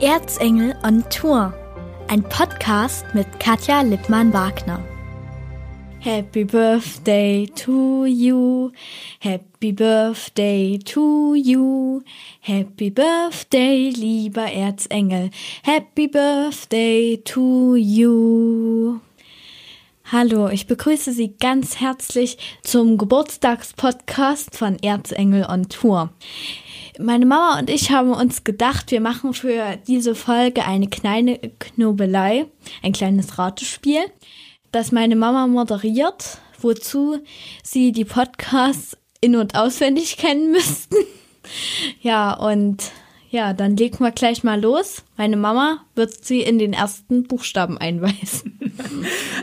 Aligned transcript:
Erzengel 0.00 0.74
on 0.82 1.04
Tour, 1.10 1.52
ein 2.08 2.22
Podcast 2.22 3.04
mit 3.12 3.26
Katja 3.38 3.82
Lippmann-Wagner. 3.82 4.82
Happy 5.98 6.44
Birthday 6.44 7.46
to 7.54 8.06
you, 8.06 8.72
Happy 9.18 9.72
Birthday 9.72 10.78
to 10.78 11.34
you, 11.34 12.00
Happy 12.40 12.88
Birthday, 12.88 13.90
lieber 13.90 14.50
Erzengel, 14.50 15.28
Happy 15.64 16.08
Birthday 16.08 17.20
to 17.22 17.76
you. 17.76 19.00
Hallo, 20.10 20.48
ich 20.48 20.66
begrüße 20.66 21.12
Sie 21.12 21.36
ganz 21.38 21.78
herzlich 21.78 22.38
zum 22.62 22.96
Geburtstagspodcast 22.96 24.56
von 24.56 24.78
Erzengel 24.82 25.44
on 25.44 25.68
Tour. 25.68 26.10
Meine 27.02 27.24
Mama 27.24 27.58
und 27.58 27.70
ich 27.70 27.90
haben 27.90 28.12
uns 28.12 28.44
gedacht, 28.44 28.90
wir 28.90 29.00
machen 29.00 29.32
für 29.32 29.78
diese 29.86 30.14
Folge 30.14 30.66
eine 30.66 30.86
kleine 30.86 31.38
Knobelei, 31.38 32.44
ein 32.82 32.92
kleines 32.92 33.38
Ratespiel, 33.38 34.00
das 34.70 34.92
meine 34.92 35.16
Mama 35.16 35.46
moderiert, 35.46 36.38
wozu 36.60 37.18
Sie 37.62 37.92
die 37.92 38.04
Podcasts 38.04 38.98
in- 39.22 39.36
und 39.36 39.54
auswendig 39.54 40.18
kennen 40.18 40.52
müssten. 40.52 40.96
ja, 42.02 42.34
und 42.34 42.92
ja, 43.30 43.54
dann 43.54 43.78
legen 43.78 44.04
wir 44.04 44.10
gleich 44.10 44.44
mal 44.44 44.60
los. 44.60 45.02
Meine 45.20 45.36
Mama 45.36 45.84
wird 45.96 46.24
sie 46.24 46.40
in 46.40 46.58
den 46.58 46.72
ersten 46.72 47.24
Buchstaben 47.24 47.76
einweisen. 47.76 48.58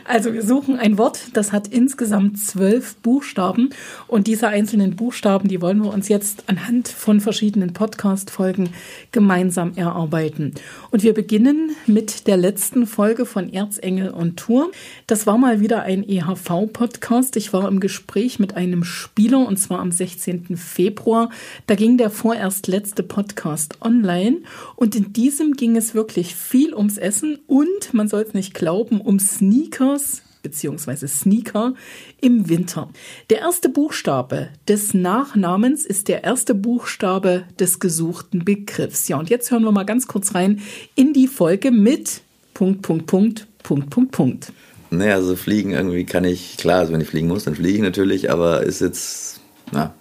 Also 0.05 0.33
wir 0.33 0.41
suchen 0.41 0.79
ein 0.79 0.97
Wort, 0.97 1.19
das 1.33 1.51
hat 1.51 1.67
insgesamt 1.67 2.39
zwölf 2.39 2.95
Buchstaben 2.97 3.71
und 4.07 4.27
diese 4.27 4.47
einzelnen 4.47 4.95
Buchstaben, 4.95 5.49
die 5.49 5.61
wollen 5.61 5.83
wir 5.83 5.93
uns 5.93 6.07
jetzt 6.07 6.45
anhand 6.47 6.87
von 6.87 7.19
verschiedenen 7.19 7.73
Podcast-Folgen 7.73 8.69
gemeinsam 9.11 9.73
erarbeiten. 9.75 10.53
Und 10.91 11.03
wir 11.03 11.13
beginnen 11.13 11.71
mit 11.87 12.27
der 12.27 12.37
letzten 12.37 12.87
Folge 12.87 13.25
von 13.25 13.51
Erzengel 13.51 14.09
und 14.11 14.37
Tour. 14.37 14.71
Das 15.07 15.27
war 15.27 15.37
mal 15.37 15.59
wieder 15.59 15.83
ein 15.83 16.07
EHV-Podcast. 16.07 17.35
Ich 17.35 17.51
war 17.51 17.67
im 17.67 17.81
Gespräch 17.81 18.39
mit 18.39 18.55
einem 18.55 18.85
Spieler 18.85 19.45
und 19.45 19.57
zwar 19.57 19.79
am 19.79 19.91
16. 19.91 20.55
Februar. 20.55 21.29
Da 21.67 21.75
ging 21.75 21.97
der 21.97 22.11
vorerst 22.11 22.67
letzte 22.67 23.03
Podcast 23.03 23.79
online 23.81 24.37
und 24.77 24.95
in 24.95 25.11
diesem 25.11 25.53
ging 25.53 25.66
es 25.75 25.93
wirklich 25.93 26.35
viel 26.35 26.73
ums 26.73 26.97
Essen 26.97 27.39
und 27.47 27.93
man 27.93 28.07
soll 28.07 28.21
es 28.21 28.33
nicht 28.33 28.53
glauben, 28.53 29.01
um 29.01 29.19
Sneakers 29.19 30.21
beziehungsweise 30.47 31.07
Sneaker 31.07 31.73
im 32.21 32.47
Winter. 32.47 32.89
Der 33.29 33.39
erste 33.39 33.67
Buchstabe 33.67 34.47
des 34.67 34.93
Nachnamens 34.93 35.85
ist 35.85 36.07
der 36.07 36.23
erste 36.23 36.55
Buchstabe 36.55 37.43
des 37.59 37.79
gesuchten 37.79 38.45
Begriffs. 38.45 39.09
Ja, 39.09 39.17
und 39.17 39.29
jetzt 39.29 39.51
hören 39.51 39.63
wir 39.63 39.73
mal 39.73 39.83
ganz 39.83 40.07
kurz 40.07 40.35
rein 40.35 40.61
in 40.95 41.11
die 41.11 41.27
Folge 41.27 41.71
mit 41.71 42.21
Punkt, 42.53 42.81
Punkt, 42.81 43.07
Punkt, 43.07 43.47
Punkt, 43.61 43.89
Punkt, 43.89 44.11
Punkt. 44.11 44.53
Naja, 44.89 45.15
also 45.15 45.35
fliegen 45.35 45.71
irgendwie 45.71 46.05
kann 46.05 46.23
ich, 46.23 46.55
klar, 46.55 46.79
also 46.79 46.93
wenn 46.93 47.01
ich 47.01 47.09
fliegen 47.09 47.27
muss, 47.27 47.43
dann 47.43 47.55
fliege 47.55 47.75
ich 47.75 47.83
natürlich, 47.83 48.31
aber 48.31 48.63
ist 48.63 48.79
jetzt, 48.79 49.41
na. 49.71 49.93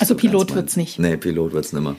Also 0.00 0.14
so 0.14 0.16
Pilot 0.16 0.54
wird 0.54 0.68
es 0.68 0.76
nicht. 0.76 0.98
Nee, 0.98 1.16
Pilot 1.16 1.52
wird 1.52 1.64
es 1.64 1.72
nicht 1.72 1.82
mehr. 1.82 1.94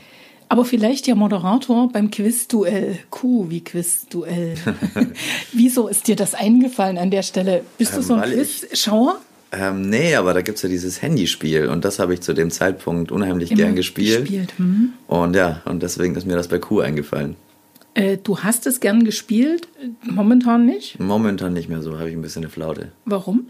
Aber 0.49 0.65
vielleicht 0.65 1.07
ja 1.07 1.15
Moderator 1.15 1.89
beim 1.91 2.09
Quizduell. 2.09 2.99
Q 3.09 3.49
wie 3.49 3.63
Quizduell. 3.63 4.55
Wieso 5.53 5.87
ist 5.87 6.07
dir 6.07 6.15
das 6.15 6.33
eingefallen 6.33 6.97
an 6.97 7.11
der 7.11 7.23
Stelle? 7.23 7.63
Bist 7.77 7.93
ähm, 7.93 7.99
du 7.99 8.03
so 8.03 8.13
ein 8.15 8.31
Quizschauer? 8.31 9.17
Ähm, 9.51 9.89
nee, 9.89 10.15
aber 10.15 10.33
da 10.33 10.41
gibt 10.41 10.57
es 10.57 10.61
ja 10.63 10.69
dieses 10.69 11.01
Handyspiel 11.01 11.67
und 11.67 11.85
das 11.85 11.99
habe 11.99 12.13
ich 12.13 12.21
zu 12.21 12.33
dem 12.33 12.51
Zeitpunkt 12.51 13.11
unheimlich 13.11 13.51
Immer 13.51 13.63
gern 13.63 13.75
gespielt. 13.75 14.21
gespielt. 14.21 14.53
Hm. 14.57 14.93
Und 15.07 15.35
ja, 15.35 15.61
und 15.65 15.83
deswegen 15.83 16.15
ist 16.15 16.27
mir 16.27 16.35
das 16.35 16.49
bei 16.49 16.59
Q 16.59 16.81
eingefallen. 16.81 17.35
Äh, 17.93 18.17
du 18.17 18.39
hast 18.39 18.67
es 18.67 18.79
gern 18.79 19.05
gespielt, 19.05 19.67
momentan 20.03 20.65
nicht? 20.65 20.99
Momentan 20.99 21.53
nicht 21.53 21.69
mehr 21.69 21.81
so, 21.81 21.97
habe 21.97 22.09
ich 22.09 22.15
ein 22.15 22.21
bisschen 22.21 22.43
eine 22.43 22.51
Flaute. 22.51 22.91
Warum? 23.05 23.47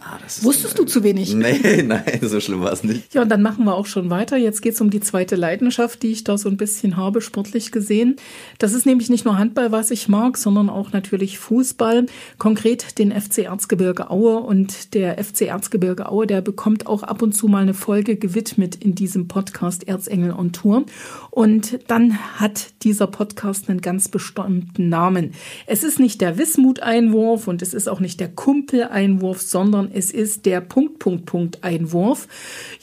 Ah, 0.00 0.16
Wusstest 0.42 0.78
du 0.78 0.84
zu 0.84 1.02
wenig? 1.02 1.34
Nee, 1.34 1.82
nein, 1.86 2.20
so 2.22 2.38
schlimm 2.38 2.60
war 2.60 2.72
es 2.72 2.84
nicht. 2.84 3.12
Ja, 3.14 3.22
und 3.22 3.30
dann 3.30 3.42
machen 3.42 3.64
wir 3.64 3.74
auch 3.74 3.86
schon 3.86 4.10
weiter. 4.10 4.36
Jetzt 4.36 4.62
geht 4.62 4.74
es 4.74 4.80
um 4.80 4.90
die 4.90 5.00
zweite 5.00 5.34
Leidenschaft, 5.34 6.04
die 6.04 6.12
ich 6.12 6.22
da 6.22 6.38
so 6.38 6.48
ein 6.48 6.56
bisschen 6.56 6.96
habe, 6.96 7.20
sportlich 7.20 7.72
gesehen. 7.72 8.14
Das 8.58 8.74
ist 8.74 8.86
nämlich 8.86 9.10
nicht 9.10 9.24
nur 9.24 9.38
Handball, 9.38 9.72
was 9.72 9.90
ich 9.90 10.08
mag, 10.08 10.36
sondern 10.36 10.70
auch 10.70 10.92
natürlich 10.92 11.40
Fußball. 11.40 12.06
Konkret 12.38 13.00
den 13.00 13.10
FC 13.10 13.38
Erzgebirge 13.38 14.08
Aue. 14.08 14.38
Und 14.38 14.94
der 14.94 15.22
FC 15.22 15.42
Erzgebirge 15.42 16.08
Aue, 16.08 16.28
der 16.28 16.42
bekommt 16.42 16.86
auch 16.86 17.02
ab 17.02 17.20
und 17.20 17.32
zu 17.32 17.48
mal 17.48 17.62
eine 17.62 17.74
Folge 17.74 18.14
gewidmet 18.14 18.76
in 18.76 18.94
diesem 18.94 19.26
Podcast 19.26 19.88
Erzengel 19.88 20.30
on 20.30 20.52
Tour. 20.52 20.84
Und 21.32 21.80
dann 21.88 22.18
hat 22.38 22.68
dieser 22.84 23.08
Podcast 23.08 23.68
einen 23.68 23.80
ganz 23.80 24.08
bestimmten 24.08 24.88
Namen. 24.88 25.32
Es 25.66 25.82
ist 25.82 25.98
nicht 25.98 26.20
der 26.20 26.38
Wismut-Einwurf 26.38 27.48
und 27.48 27.62
es 27.62 27.74
ist 27.74 27.88
auch 27.88 27.98
nicht 27.98 28.20
der 28.20 28.28
Kumpel-Einwurf, 28.28 29.42
sondern 29.42 29.87
es 29.92 30.10
ist 30.10 30.46
der 30.46 30.60
Punkt, 30.60 30.98
Punkt, 30.98 31.26
Punkt 31.26 31.64
Einwurf. 31.64 32.28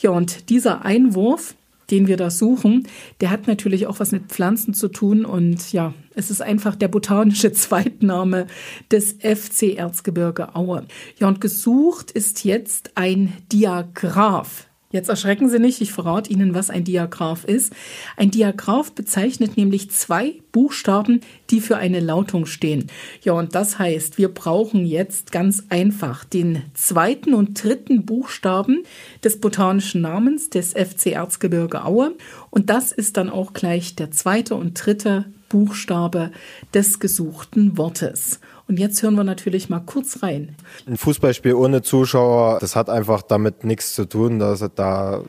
Ja, 0.00 0.10
und 0.10 0.50
dieser 0.50 0.84
Einwurf, 0.84 1.54
den 1.90 2.08
wir 2.08 2.16
da 2.16 2.30
suchen, 2.30 2.88
der 3.20 3.30
hat 3.30 3.46
natürlich 3.46 3.86
auch 3.86 4.00
was 4.00 4.12
mit 4.12 4.26
Pflanzen 4.26 4.74
zu 4.74 4.88
tun 4.88 5.24
und 5.24 5.72
ja, 5.72 5.94
es 6.14 6.30
ist 6.30 6.42
einfach 6.42 6.74
der 6.74 6.88
botanische 6.88 7.52
Zweitname 7.54 8.46
des 8.90 9.12
FC 9.12 9.76
Erzgebirge 9.76 10.54
Aue. 10.54 10.86
Ja, 11.18 11.28
und 11.28 11.40
gesucht 11.40 12.10
ist 12.10 12.44
jetzt 12.44 12.92
ein 12.96 13.32
Diagraph. 13.52 14.65
Jetzt 14.92 15.08
erschrecken 15.08 15.48
Sie 15.48 15.58
nicht, 15.58 15.80
ich 15.80 15.92
verrate 15.92 16.30
Ihnen, 16.30 16.54
was 16.54 16.70
ein 16.70 16.84
Diagraph 16.84 17.44
ist. 17.44 17.72
Ein 18.16 18.30
Diagraph 18.30 18.92
bezeichnet 18.92 19.56
nämlich 19.56 19.90
zwei 19.90 20.34
Buchstaben, 20.52 21.22
die 21.50 21.60
für 21.60 21.76
eine 21.76 21.98
Lautung 21.98 22.46
stehen. 22.46 22.86
Ja, 23.20 23.32
und 23.32 23.56
das 23.56 23.80
heißt, 23.80 24.16
wir 24.16 24.28
brauchen 24.28 24.86
jetzt 24.86 25.32
ganz 25.32 25.64
einfach 25.70 26.24
den 26.24 26.62
zweiten 26.74 27.34
und 27.34 27.62
dritten 27.62 28.06
Buchstaben 28.06 28.84
des 29.24 29.40
botanischen 29.40 30.02
Namens 30.02 30.50
des 30.50 30.72
FC 30.72 31.06
Erzgebirge 31.08 31.84
Aue. 31.84 32.12
Und 32.50 32.70
das 32.70 32.92
ist 32.92 33.16
dann 33.16 33.28
auch 33.28 33.54
gleich 33.54 33.96
der 33.96 34.12
zweite 34.12 34.54
und 34.54 34.74
dritte 34.74 35.24
Buchstabe 35.48 36.30
des 36.74 37.00
gesuchten 37.00 37.76
Wortes. 37.76 38.40
Und 38.68 38.78
jetzt 38.78 39.02
hören 39.02 39.14
wir 39.14 39.24
natürlich 39.24 39.68
mal 39.68 39.80
kurz 39.80 40.22
rein. 40.22 40.56
Ein 40.86 40.96
Fußballspiel 40.96 41.54
ohne 41.54 41.82
Zuschauer, 41.82 42.58
das 42.60 42.74
hat 42.74 42.90
einfach 42.90 43.22
damit 43.22 43.64
nichts 43.64 43.94
zu 43.94 44.06
tun. 44.06 44.38
Dass, 44.38 44.64
da 44.74 45.22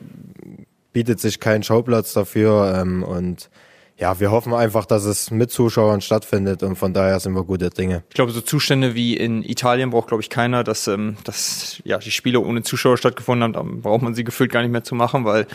bietet 0.92 1.20
sich 1.20 1.38
kein 1.38 1.62
Schauplatz 1.62 2.12
dafür. 2.12 2.74
Ähm, 2.76 3.04
und 3.04 3.50
ja, 3.98 4.20
wir 4.20 4.30
hoffen 4.30 4.54
einfach, 4.54 4.86
dass 4.86 5.04
es 5.04 5.30
mit 5.30 5.50
Zuschauern 5.50 6.00
stattfindet 6.00 6.62
und 6.62 6.76
von 6.76 6.92
daher 6.92 7.18
sind 7.18 7.34
wir 7.34 7.42
gute 7.42 7.70
Dinge. 7.70 8.04
Ich 8.08 8.14
glaube, 8.14 8.30
so 8.30 8.40
Zustände 8.40 8.94
wie 8.94 9.16
in 9.16 9.42
Italien 9.42 9.90
braucht, 9.90 10.08
glaube 10.08 10.22
ich, 10.22 10.30
keiner, 10.30 10.62
dass, 10.62 10.86
ähm, 10.86 11.16
dass 11.24 11.80
ja, 11.84 11.98
die 11.98 12.12
Spiele 12.12 12.40
ohne 12.40 12.62
Zuschauer 12.62 12.96
stattgefunden 12.96 13.56
haben. 13.56 13.80
Da 13.82 13.88
braucht 13.88 14.02
man 14.02 14.14
sie 14.14 14.22
gefühlt 14.22 14.52
gar 14.52 14.62
nicht 14.62 14.70
mehr 14.70 14.84
zu 14.84 14.94
machen, 14.94 15.24
weil 15.24 15.46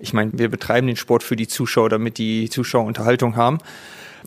ich 0.00 0.12
meine, 0.12 0.32
wir 0.34 0.48
betreiben 0.48 0.86
den 0.86 0.96
Sport 0.96 1.22
für 1.22 1.36
die 1.36 1.48
Zuschauer, 1.48 1.88
damit 1.88 2.18
die 2.18 2.48
Zuschauer 2.48 2.84
Unterhaltung 2.84 3.36
haben. 3.36 3.58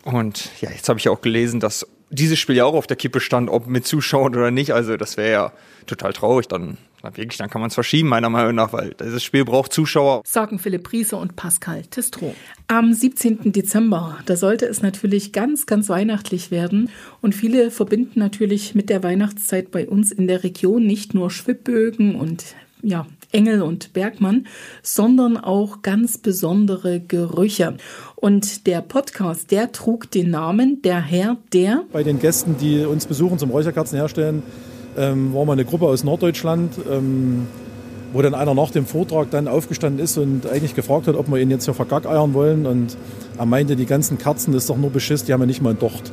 Und 0.03 0.49
ja, 0.61 0.69
jetzt 0.69 0.89
habe 0.89 0.99
ich 0.99 1.09
auch 1.09 1.21
gelesen, 1.21 1.59
dass 1.59 1.87
dieses 2.09 2.39
Spiel 2.39 2.55
ja 2.55 2.65
auch 2.65 2.75
auf 2.75 2.87
der 2.87 2.97
Kippe 2.97 3.19
stand, 3.19 3.49
ob 3.49 3.67
mit 3.67 3.87
Zuschauern 3.87 4.35
oder 4.35 4.51
nicht. 4.51 4.71
Also 4.71 4.97
das 4.97 5.17
wäre 5.17 5.31
ja 5.31 5.53
total 5.87 6.13
traurig. 6.13 6.47
Dann, 6.47 6.77
dann 7.01 7.17
wirklich, 7.17 7.37
dann 7.37 7.49
kann 7.49 7.61
man 7.61 7.69
es 7.69 7.73
verschieben, 7.73 8.09
meiner 8.09 8.29
Meinung 8.29 8.55
nach, 8.55 8.71
weil 8.71 8.93
dieses 8.99 9.23
Spiel 9.23 9.45
braucht 9.45 9.73
Zuschauer. 9.73 10.21
Sagen 10.25 10.59
Philipp 10.59 10.91
Riese 10.91 11.15
und 11.17 11.35
Pascal 11.35 11.83
Testro. 11.83 12.35
Am 12.67 12.93
17. 12.93 13.51
Dezember, 13.51 14.19
da 14.25 14.35
sollte 14.35 14.67
es 14.67 14.81
natürlich 14.81 15.31
ganz, 15.31 15.65
ganz 15.65 15.89
weihnachtlich 15.89 16.51
werden. 16.51 16.89
Und 17.21 17.33
viele 17.33 17.71
verbinden 17.71 18.19
natürlich 18.19 18.75
mit 18.75 18.89
der 18.89 19.01
Weihnachtszeit 19.01 19.71
bei 19.71 19.87
uns 19.87 20.11
in 20.11 20.27
der 20.27 20.43
Region 20.43 20.85
nicht 20.85 21.13
nur 21.13 21.31
Schwibbögen 21.31 22.15
und 22.15 22.43
ja, 22.83 23.07
Engel 23.33 23.61
und 23.61 23.93
Bergmann, 23.93 24.47
sondern 24.81 25.37
auch 25.37 25.81
ganz 25.81 26.17
besondere 26.17 26.99
Gerüche. 26.99 27.75
Und 28.15 28.67
der 28.67 28.81
Podcast, 28.81 29.51
der 29.51 29.71
trug 29.71 30.09
den 30.11 30.29
Namen 30.29 30.81
Der 30.83 31.01
Herr 31.01 31.37
der. 31.51 31.83
Bei 31.91 32.03
den 32.03 32.19
Gästen, 32.19 32.55
die 32.57 32.85
uns 32.85 33.05
besuchen 33.05 33.39
zum 33.39 33.49
Räucherkerzen 33.49 33.97
herstellen, 33.97 34.43
ähm, 34.97 35.33
war 35.33 35.45
mal 35.45 35.53
eine 35.53 35.65
Gruppe 35.65 35.87
aus 35.87 36.03
Norddeutschland, 36.03 36.73
ähm, 36.89 37.47
wo 38.13 38.21
dann 38.21 38.35
einer 38.35 38.53
nach 38.53 38.69
dem 38.69 38.85
Vortrag 38.85 39.31
dann 39.31 39.47
aufgestanden 39.47 40.03
ist 40.03 40.17
und 40.17 40.45
eigentlich 40.45 40.75
gefragt 40.75 41.07
hat, 41.07 41.15
ob 41.15 41.29
wir 41.29 41.39
ihn 41.39 41.49
jetzt 41.49 41.65
hier 41.65 41.73
vergackeiern 41.73 42.33
wollen. 42.35 42.67
Und 42.67 42.95
er 43.37 43.45
meinte, 43.47 43.75
die 43.75 43.87
ganzen 43.87 44.19
Kerzen, 44.19 44.53
das 44.53 44.63
ist 44.63 44.69
doch 44.69 44.77
nur 44.77 44.91
Beschiss, 44.91 45.23
die 45.23 45.33
haben 45.33 45.41
ja 45.41 45.47
nicht 45.47 45.61
mal 45.61 45.71
ein 45.71 45.79
Docht. 45.79 46.11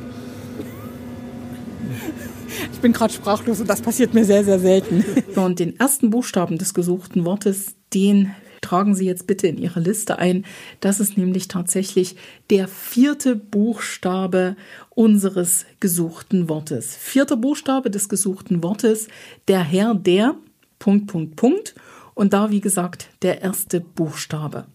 Ich 2.81 2.83
bin 2.83 2.93
gerade 2.93 3.13
sprachlos 3.13 3.61
und 3.61 3.69
das 3.69 3.79
passiert 3.79 4.15
mir 4.15 4.25
sehr, 4.25 4.43
sehr 4.43 4.57
selten. 4.57 5.05
Und 5.35 5.59
den 5.59 5.79
ersten 5.79 6.09
Buchstaben 6.09 6.57
des 6.57 6.73
gesuchten 6.73 7.25
Wortes, 7.25 7.75
den 7.93 8.33
tragen 8.61 8.95
Sie 8.95 9.05
jetzt 9.05 9.27
bitte 9.27 9.45
in 9.45 9.59
Ihre 9.59 9.79
Liste 9.79 10.17
ein. 10.17 10.45
Das 10.79 10.99
ist 10.99 11.15
nämlich 11.15 11.47
tatsächlich 11.47 12.15
der 12.49 12.67
vierte 12.67 13.35
Buchstabe 13.35 14.55
unseres 14.89 15.67
gesuchten 15.79 16.49
Wortes. 16.49 16.95
Vierter 16.95 17.37
Buchstabe 17.37 17.91
des 17.91 18.09
gesuchten 18.09 18.63
Wortes, 18.63 19.09
der 19.47 19.61
Herr, 19.61 19.93
der, 19.93 20.33
Punkt, 20.79 21.05
Punkt, 21.05 21.35
Punkt. 21.35 21.75
Und 22.15 22.33
da, 22.33 22.49
wie 22.49 22.61
gesagt, 22.61 23.09
der 23.21 23.43
erste 23.43 23.79
Buchstabe. 23.79 24.65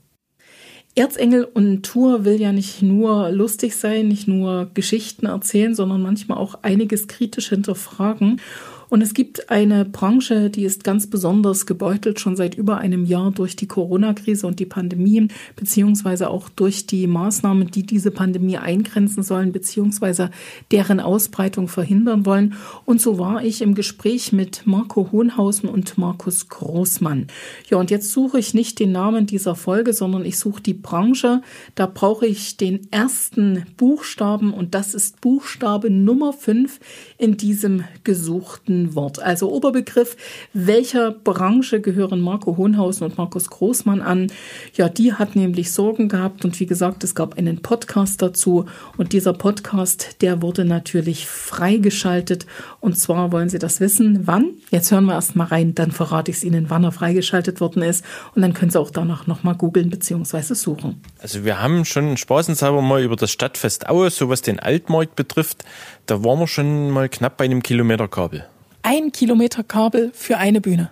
Erzengel 0.97 1.45
und 1.45 1.83
Tour 1.83 2.25
will 2.25 2.41
ja 2.41 2.53
nicht 2.53 2.81
nur 2.81 3.31
lustig 3.31 3.77
sein, 3.77 4.09
nicht 4.09 4.27
nur 4.27 4.71
Geschichten 4.73 5.27
erzählen, 5.27 5.75
sondern 5.75 6.01
manchmal 6.01 6.39
auch 6.39 6.63
einiges 6.63 7.07
kritisch 7.07 7.51
hinterfragen. 7.51 8.41
Und 8.88 9.03
es 9.03 9.15
gibt 9.15 9.50
eine 9.50 9.85
Branche, 9.85 10.50
die 10.50 10.65
ist 10.65 10.85
ganz 10.85 11.09
besonders 11.09 11.67
gebeutelt, 11.67 12.21
schon 12.21 12.37
seit 12.37 12.55
über 12.55 12.79
einem 12.79 13.05
Jahr 13.05 13.33
durch 13.33 13.56
die 13.56 13.67
Corona-Krise 13.67 14.47
und 14.47 14.61
die 14.61 14.67
Pandemie, 14.67 15.29
beziehungsweise 15.56 16.31
auch 16.31 16.49
durch 16.49 16.87
die 16.87 17.06
Maßnahmen, 17.06 17.71
die 17.71 17.85
diese 17.85 18.11
Pandemie 18.11 18.59
eingrenzen 18.59 19.23
sollen, 19.23 19.53
beziehungsweise 19.53 20.31
deren 20.71 21.00
Ausbreitung 21.00 21.69
verhindern 21.69 22.27
wollen. 22.27 22.55
Und 22.85 23.00
so 23.00 23.19
war 23.19 23.43
ich 23.43 23.62
im 23.62 23.75
Gespräch 23.75 24.33
mit 24.33 24.67
Marco 24.67 25.11
Hohenhausen 25.11 25.69
und 25.69 25.99
Markus 25.99 26.49
Großmann. 26.49 27.27
Ja, 27.69 27.79
und 27.79 27.91
jetzt 27.91 28.12
suche 28.12 28.38
ich 28.38 28.55
nicht 28.55 28.79
den 28.79 28.93
Namen 28.93 29.27
dieser 29.27 29.55
Folge, 29.55 29.93
sondern 29.93 30.25
ich 30.25 30.38
suche 30.38 30.62
die 30.62 30.75
Branche. 30.75 31.43
Da 31.75 31.87
brauche 31.87 32.27
ich 32.27 32.56
den 32.56 32.87
ersten 32.93 33.65
Buchstaben 33.77 34.53
und 34.53 34.75
das 34.75 34.94
ist 34.94 35.21
Buchstabe 35.21 35.91
Nummer 35.91 36.33
5 36.33 36.79
in 37.19 37.37
diesem 37.37 37.85
gesuchten 38.05 38.75
ein 38.82 38.94
Wort. 38.94 39.20
Also 39.20 39.50
Oberbegriff, 39.50 40.17
welcher 40.52 41.11
Branche 41.11 41.81
gehören 41.81 42.20
Marco 42.20 42.56
Hohenhausen 42.56 43.06
und 43.06 43.19
Markus 43.19 43.50
Großmann 43.50 44.02
an? 44.02 44.28
Ja, 44.75 44.88
die 44.88 45.12
hat 45.12 45.37
nämlich 45.37 45.73
Sorgen 45.73 46.08
gehabt 46.08 46.44
und 46.44 46.58
wie 46.61 46.67
gesagt, 46.67 47.05
es 47.05 47.14
gab 47.14 47.38
einen 47.38 47.62
Podcast 47.62 48.23
dazu 48.23 48.67
und 48.96 49.12
dieser 49.12 49.32
Podcast, 49.32 50.23
der 50.23 50.43
wurde 50.43 50.64
natürlich 50.64 51.26
freigeschaltet 51.26 52.46
und 52.81 52.99
zwar 52.99 53.32
wollen 53.32 53.49
Sie 53.49 53.58
das 53.58 53.81
wissen, 53.81 54.26
wann? 54.26 54.50
Jetzt 54.70 54.90
hören 54.90 55.05
wir 55.05 55.14
erst 55.14 55.37
mal 55.37 55.44
rein, 55.44 55.75
dann 55.75 55.93
verrate 55.93 56.31
ich 56.31 56.38
es 56.38 56.44
Ihnen, 56.44 56.70
wann 56.70 56.84
er 56.84 56.93
freigeschaltet 56.93 57.61
worden 57.61 57.82
ist 57.82 58.05
und 58.34 58.43
dann 58.43 58.55
können 58.55 58.70
Sie 58.70 58.81
auch 58.81 58.90
danach 58.90 59.26
nochmal 59.26 59.55
googeln 59.55 59.90
bzw. 59.90 60.55
suchen. 60.55 61.00
Also 61.20 61.44
wir 61.44 61.61
haben 61.61 61.84
schon 61.84 62.17
spaßenshalber 62.17 62.82
mal 62.82 63.02
über 63.02 63.17
das 63.17 63.31
Stadtfest 63.31 63.88
Aue, 63.88 64.11
so 64.11 64.28
was 64.28 64.43
den 64.43 64.61
Altmarkt 64.61 65.17
betrifft, 65.17 65.64
da 66.06 66.23
waren 66.23 66.38
wir 66.38 66.46
schon 66.46 66.90
mal 66.90 67.08
knapp 67.08 67.37
bei 67.37 67.44
einem 67.44 67.62
Kilometer 67.62 68.08
Kabel 68.08 68.46
ein 68.87 69.11
Kilometer 69.11 69.65
Kabel 69.65 70.12
für 70.15 70.38
eine 70.38 70.61
Bühne. 70.61 70.91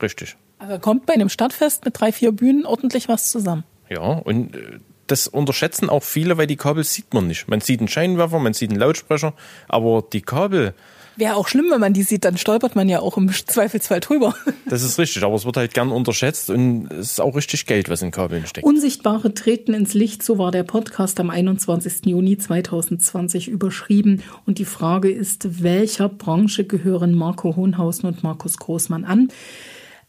Richtig. 0.00 0.36
Also 0.58 0.78
kommt 0.78 1.06
bei 1.06 1.14
einem 1.14 1.28
Stadtfest 1.28 1.84
mit 1.84 1.98
drei, 1.98 2.12
vier 2.12 2.30
Bühnen 2.30 2.64
ordentlich 2.64 3.08
was 3.08 3.30
zusammen. 3.30 3.64
Ja, 3.90 4.00
und 4.00 4.54
äh, 4.54 4.78
das 5.08 5.26
unterschätzen 5.26 5.90
auch 5.90 6.04
viele, 6.04 6.38
weil 6.38 6.46
die 6.46 6.56
Kabel 6.56 6.84
sieht 6.84 7.12
man 7.12 7.26
nicht. 7.26 7.48
Man 7.48 7.60
sieht 7.60 7.80
einen 7.80 7.88
Scheinwerfer, 7.88 8.38
man 8.38 8.54
sieht 8.54 8.70
einen 8.70 8.78
Lautsprecher, 8.78 9.34
aber 9.68 10.04
die 10.12 10.22
Kabel, 10.22 10.74
Wäre 11.16 11.36
auch 11.36 11.48
schlimm, 11.48 11.66
wenn 11.70 11.80
man 11.80 11.92
die 11.92 12.02
sieht, 12.02 12.24
dann 12.24 12.38
stolpert 12.38 12.74
man 12.74 12.88
ja 12.88 13.00
auch 13.00 13.16
im 13.16 13.30
Zweifelsfall 13.30 14.00
drüber. 14.00 14.34
Das 14.66 14.82
ist 14.82 14.98
richtig, 14.98 15.22
aber 15.22 15.34
es 15.34 15.44
wird 15.44 15.56
halt 15.56 15.74
gern 15.74 15.90
unterschätzt 15.90 16.48
und 16.48 16.90
es 16.90 17.12
ist 17.12 17.20
auch 17.20 17.36
richtig 17.36 17.66
Geld, 17.66 17.90
was 17.90 18.00
in 18.00 18.10
Kabeln 18.10 18.46
steckt. 18.46 18.66
Unsichtbare 18.66 19.34
treten 19.34 19.74
ins 19.74 19.92
Licht, 19.92 20.22
so 20.22 20.38
war 20.38 20.50
der 20.50 20.62
Podcast 20.62 21.20
am 21.20 21.28
21. 21.28 22.06
Juni 22.06 22.38
2020 22.38 23.48
überschrieben. 23.48 24.22
Und 24.46 24.58
die 24.58 24.64
Frage 24.64 25.10
ist, 25.10 25.62
welcher 25.62 26.08
Branche 26.08 26.64
gehören 26.64 27.14
Marco 27.14 27.56
Hohenhausen 27.56 28.08
und 28.08 28.22
Markus 28.22 28.56
Großmann 28.56 29.04
an? 29.04 29.28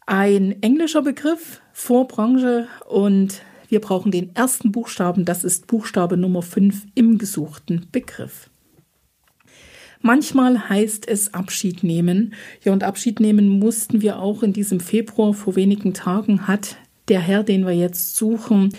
Ein 0.06 0.62
englischer 0.62 1.02
Begriff, 1.02 1.62
Vorbranche 1.74 2.68
und 2.88 3.42
wir 3.70 3.82
brauchen 3.82 4.12
den 4.12 4.36
ersten 4.36 4.72
Buchstaben, 4.72 5.26
das 5.26 5.44
ist 5.44 5.68
Buchstabe 5.68 6.16
Nummer 6.16 6.42
5 6.42 6.84
im 6.96 7.18
gesuchten 7.18 7.88
Begriff. 7.92 8.50
Manchmal 10.06 10.68
heißt 10.68 11.08
es 11.08 11.34
Abschied 11.34 11.82
nehmen. 11.82 12.34
Ja, 12.62 12.74
und 12.74 12.84
Abschied 12.84 13.22
nehmen 13.22 13.48
mussten 13.48 14.02
wir 14.02 14.20
auch 14.20 14.44
in 14.44 14.52
diesem 14.52 14.82
Februar. 14.82 15.34
Vor 15.34 15.56
wenigen 15.56 15.94
Tagen 15.94 16.46
hat 16.46 16.76
der 17.08 17.22
Herr, 17.22 17.44
den 17.44 17.66
wir 17.66 17.72
jetzt 17.72 18.18
suchen, 18.18 18.74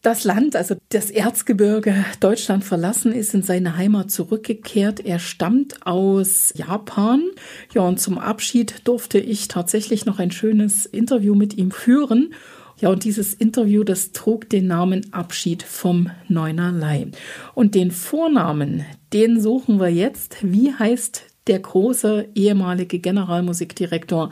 das 0.00 0.24
Land, 0.24 0.56
also 0.56 0.76
das 0.88 1.10
Erzgebirge 1.10 2.06
Deutschland 2.20 2.64
verlassen, 2.64 3.12
ist 3.12 3.34
in 3.34 3.42
seine 3.42 3.76
Heimat 3.76 4.10
zurückgekehrt. 4.10 5.00
Er 5.00 5.18
stammt 5.18 5.86
aus 5.86 6.54
Japan. 6.56 7.22
Ja, 7.74 7.82
und 7.82 8.00
zum 8.00 8.18
Abschied 8.18 8.86
durfte 8.88 9.18
ich 9.18 9.48
tatsächlich 9.48 10.06
noch 10.06 10.18
ein 10.18 10.30
schönes 10.30 10.86
Interview 10.86 11.34
mit 11.34 11.58
ihm 11.58 11.70
führen. 11.70 12.34
Ja, 12.84 12.90
und 12.90 13.04
dieses 13.04 13.32
Interview, 13.32 13.82
das 13.82 14.12
trug 14.12 14.50
den 14.50 14.66
Namen 14.66 15.10
Abschied 15.10 15.62
vom 15.62 16.10
Neunerlei. 16.28 17.06
Und 17.54 17.74
den 17.74 17.90
Vornamen, 17.90 18.84
den 19.14 19.40
suchen 19.40 19.80
wir 19.80 19.88
jetzt. 19.88 20.36
Wie 20.42 20.70
heißt 20.70 21.22
der 21.46 21.60
große 21.60 22.28
ehemalige 22.34 22.98
Generalmusikdirektor 22.98 24.28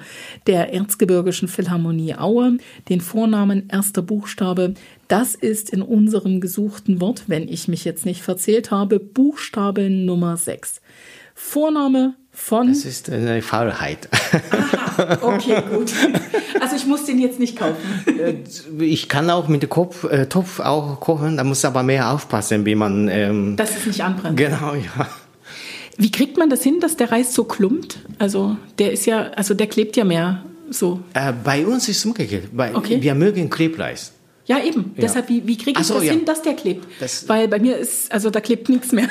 der 0.47 0.75
Erzgebirgischen 0.75 1.49
Philharmonie 1.49 2.15
Aue, 2.15 2.59
den 2.91 3.01
Vornamen 3.01 3.71
erster 3.71 4.03
Buchstabe. 4.03 4.75
Das 5.09 5.35
ist 5.35 5.71
in 5.71 5.81
unserem 5.81 6.43
gesuchten 6.43 7.01
Wort, 7.01 7.25
wenn 7.29 7.49
ich 7.49 7.69
mich 7.69 7.87
jetzt 7.87 8.05
nicht 8.05 8.21
verzählt 8.21 8.71
habe, 8.71 9.01
Buchstabe 9.01 9.89
Nummer 9.89 10.37
6. 10.37 10.82
Vorname 11.35 12.15
von. 12.31 12.69
Das 12.69 12.85
ist 12.85 13.11
eine 13.11 13.43
Faulheit. 13.43 14.09
Aha, 14.51 15.19
okay, 15.23 15.63
gut. 15.71 15.93
Also 16.61 16.77
ich 16.77 16.87
muss 16.87 17.05
den 17.05 17.19
jetzt 17.19 17.39
nicht 17.39 17.59
kaufen. 17.59 17.77
Äh, 18.07 18.85
ich 18.85 19.09
kann 19.09 19.29
auch 19.31 19.49
mit 19.49 19.63
dem 19.63 19.71
Kopf, 19.71 20.05
äh, 20.05 20.27
Topf 20.27 20.61
auch 20.61 21.01
kochen, 21.01 21.37
da 21.37 21.45
muss 21.45 21.65
aber 21.65 21.83
mehr 21.83 22.13
aufpassen, 22.13 22.65
wie 22.65 22.75
man. 22.75 23.09
Ähm, 23.09 23.57
dass 23.57 23.77
es 23.77 23.87
nicht 23.87 24.03
anbrennt. 24.03 24.37
Genau, 24.37 24.75
ja. 24.75 25.09
Wie 25.99 26.11
kriegt 26.11 26.39
man 26.39 26.49
das 26.49 26.63
hin, 26.63 26.81
dass 26.81 26.97
der 26.97 27.13
Reis 27.13 27.35
so 27.35 27.45
klumpt? 27.45 27.99
Also 28.19 28.57
der 28.79 28.93
ist 28.93 29.07
ja, 29.07 29.31
also 29.33 29.55
der 29.55 29.67
klebt 29.67 29.97
ja 29.97 30.05
mehr 30.05 30.43
so. 30.71 31.01
Äh, 31.15 31.33
bei 31.45 31.67
uns 31.67 31.89
ist 31.89 31.99
es 31.99 32.05
umgekehrt. 32.07 32.45
okay. 32.75 33.03
Wir 33.03 33.15
mögen 33.15 33.51
Klebreis. 33.51 34.13
Ja, 34.47 34.59
eben. 34.59 34.93
Ja. 34.97 35.03
Deshalb, 35.03 35.29
wie, 35.29 35.47
wie 35.47 35.57
kriege 35.57 35.81
ich 35.81 35.87
so, 35.87 35.95
das 35.95 36.05
ja. 36.05 36.13
hin, 36.13 36.25
dass 36.25 36.43
der 36.43 36.55
klebt? 36.55 36.87
Das 36.99 37.29
Weil 37.29 37.49
bei 37.49 37.59
mir 37.59 37.77
ist, 37.77 38.11
also 38.11 38.31
da 38.31 38.41
klebt 38.41 38.69
nichts 38.69 38.93
mehr. 38.93 39.09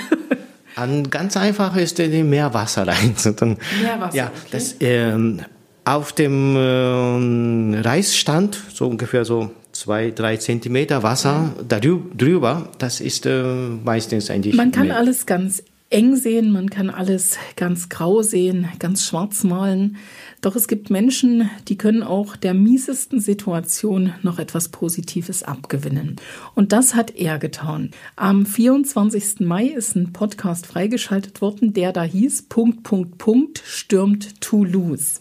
An, 0.82 1.10
ganz 1.10 1.38
einfach 1.38 1.76
ist 1.76 2.00
in 2.00 2.30
Meerwasser 2.30 2.88
rein. 2.88 3.16
Dann, 3.38 3.58
Meerwasser. 3.82 4.16
Ja, 4.16 4.26
okay. 4.28 4.48
das, 4.52 4.76
ähm, 4.80 5.42
auf 5.84 6.14
dem 6.14 6.56
ähm, 6.58 7.82
Reisstand, 7.84 8.58
so 8.74 8.88
ungefähr 8.88 9.26
so 9.26 9.52
zwei, 9.72 10.12
drei 10.12 10.38
Zentimeter 10.38 11.02
Wasser 11.04 11.54
darüber, 11.68 12.70
das 12.78 13.02
ist 13.02 13.26
äh, 13.26 13.44
meistens 13.84 14.30
eigentlich. 14.30 14.56
Man 14.56 14.72
kann 14.72 14.88
mehr. 14.88 14.98
alles 14.98 15.26
ganz 15.26 15.64
eng 15.92 16.16
sehen, 16.16 16.52
man 16.52 16.70
kann 16.70 16.90
alles 16.90 17.38
ganz 17.56 17.90
grau 17.90 18.22
sehen, 18.22 18.68
ganz 18.80 19.06
schwarz 19.06 19.44
malen. 19.44 19.98
Doch 20.40 20.56
es 20.56 20.68
gibt 20.68 20.90
Menschen, 20.90 21.50
die 21.68 21.78
können 21.78 22.02
auch 22.02 22.36
der 22.36 22.54
miesesten 22.54 23.20
Situation 23.20 24.14
noch 24.24 24.40
etwas 24.40 24.70
Positives 24.70 25.44
abgewinnen. 25.44 26.16
Und 26.56 26.72
das 26.72 26.96
hat 26.96 27.16
er 27.16 27.38
getan. 27.38 27.92
Am 28.16 28.46
24. 28.46 29.42
Mai 29.42 29.66
ist 29.66 29.96
ein 29.96 30.14
Podcast 30.14 30.66
freigeschaltet 30.66 31.42
worden, 31.42 31.74
der 31.74 31.92
da 31.92 32.04
hieß 32.04 32.44
Punkt, 32.44 32.84
Punkt, 32.84 33.18
Punkt, 33.18 33.62
stürmt 33.66 34.42
Toulouse. 34.42 35.21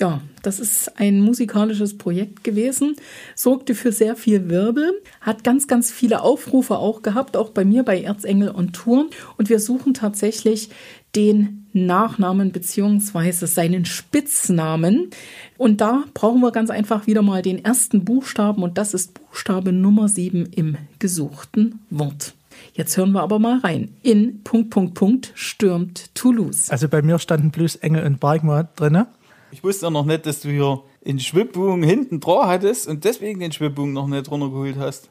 Ja, 0.00 0.20
das 0.42 0.60
ist 0.60 0.98
ein 0.98 1.20
musikalisches 1.20 1.98
Projekt 1.98 2.44
gewesen, 2.44 2.94
sorgte 3.34 3.74
für 3.74 3.90
sehr 3.90 4.14
viel 4.14 4.48
Wirbel, 4.48 5.02
hat 5.20 5.42
ganz, 5.42 5.66
ganz 5.66 5.90
viele 5.90 6.22
Aufrufe 6.22 6.78
auch 6.78 7.02
gehabt, 7.02 7.36
auch 7.36 7.50
bei 7.50 7.64
mir 7.64 7.82
bei 7.82 8.00
Erzengel 8.00 8.50
und 8.50 8.74
Tour. 8.74 9.06
Und 9.36 9.48
wir 9.48 9.58
suchen 9.58 9.94
tatsächlich 9.94 10.70
den 11.16 11.66
Nachnamen 11.72 12.52
beziehungsweise 12.52 13.48
seinen 13.48 13.84
Spitznamen. 13.84 15.10
Und 15.56 15.80
da 15.80 16.04
brauchen 16.14 16.40
wir 16.40 16.52
ganz 16.52 16.70
einfach 16.70 17.06
wieder 17.08 17.22
mal 17.22 17.42
den 17.42 17.64
ersten 17.64 18.04
Buchstaben 18.04 18.62
und 18.62 18.78
das 18.78 18.94
ist 18.94 19.14
Buchstabe 19.14 19.72
Nummer 19.72 20.08
7 20.08 20.46
im 20.54 20.76
gesuchten 21.00 21.80
Wort. 21.90 22.34
Jetzt 22.72 22.96
hören 22.96 23.12
wir 23.12 23.22
aber 23.22 23.38
mal 23.38 23.58
rein. 23.58 23.90
In 24.02 24.42
Punkt, 24.44 24.70
Punkt, 24.70 24.94
Punkt 24.94 25.32
stürmt 25.34 26.14
Toulouse. 26.14 26.70
Also 26.70 26.88
bei 26.88 27.02
mir 27.02 27.18
standen 27.18 27.50
bloß 27.50 27.76
Engel 27.76 28.04
und 28.04 28.20
Bergmann 28.20 28.68
drin. 28.76 29.04
Ich 29.50 29.64
wusste 29.64 29.86
auch 29.86 29.90
noch 29.90 30.04
nicht, 30.04 30.26
dass 30.26 30.40
du 30.40 30.50
hier 30.50 30.82
einen 31.06 31.20
Schwibbogen 31.20 31.82
hinten 31.82 32.20
dran 32.20 32.48
hattest 32.48 32.86
und 32.86 33.04
deswegen 33.04 33.40
den 33.40 33.52
Schwibbogen 33.52 33.92
noch 33.92 34.06
nicht 34.06 34.30
runtergeholt 34.30 34.76
hast. 34.78 35.10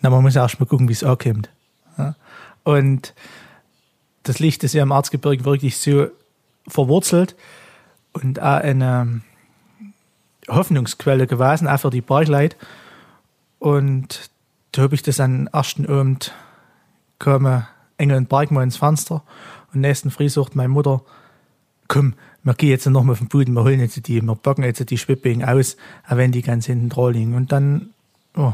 Na, 0.00 0.10
man 0.10 0.22
muss 0.22 0.34
ja 0.34 0.42
erst 0.42 0.58
mal 0.58 0.66
gucken, 0.66 0.88
wie 0.88 0.92
es 0.92 1.04
ankommt. 1.04 1.50
Ja? 1.96 2.16
Und 2.64 3.14
das 4.24 4.38
Licht 4.38 4.64
ist 4.64 4.74
ja 4.74 4.82
im 4.82 4.90
Erzgebirge 4.90 5.44
wirklich 5.44 5.78
so 5.78 6.08
verwurzelt 6.66 7.36
und 8.12 8.40
auch 8.40 8.60
eine 8.60 9.20
Hoffnungsquelle 10.48 11.26
gewesen, 11.26 11.68
auch 11.68 11.78
für 11.78 11.90
die 11.90 12.00
Bergleute. 12.00 12.56
Und 13.58 14.30
da 14.72 14.82
habe 14.82 14.94
ich 14.94 15.02
das 15.02 15.20
am 15.20 15.48
ersten 15.52 15.86
Abend 15.86 16.32
komme 17.18 17.66
Engel 17.98 18.18
und 18.18 18.28
Bergmann 18.28 18.64
ins 18.64 18.76
Fenster 18.76 19.22
und 19.72 19.80
nächsten 19.80 20.10
Früh 20.10 20.28
sagt 20.28 20.54
meine 20.54 20.68
Mutter, 20.68 21.02
komm, 21.88 22.14
wir 22.46 22.54
gehen 22.54 22.70
jetzt 22.70 22.86
noch 22.86 23.02
mal 23.02 23.16
Boden, 23.28 23.54
wir 23.54 23.64
holen 23.64 23.80
jetzt 23.80 24.06
die, 24.06 24.22
wir 24.22 24.34
packen 24.36 24.62
jetzt 24.62 24.88
die 24.88 24.98
Schwipping 24.98 25.42
aus, 25.42 25.76
auch 26.08 26.16
wenn 26.16 26.30
die 26.30 26.42
ganz 26.42 26.66
hinten 26.66 26.88
dran 26.88 27.12
liegen. 27.12 27.34
Und 27.34 27.50
dann, 27.50 27.90
oh, 28.36 28.52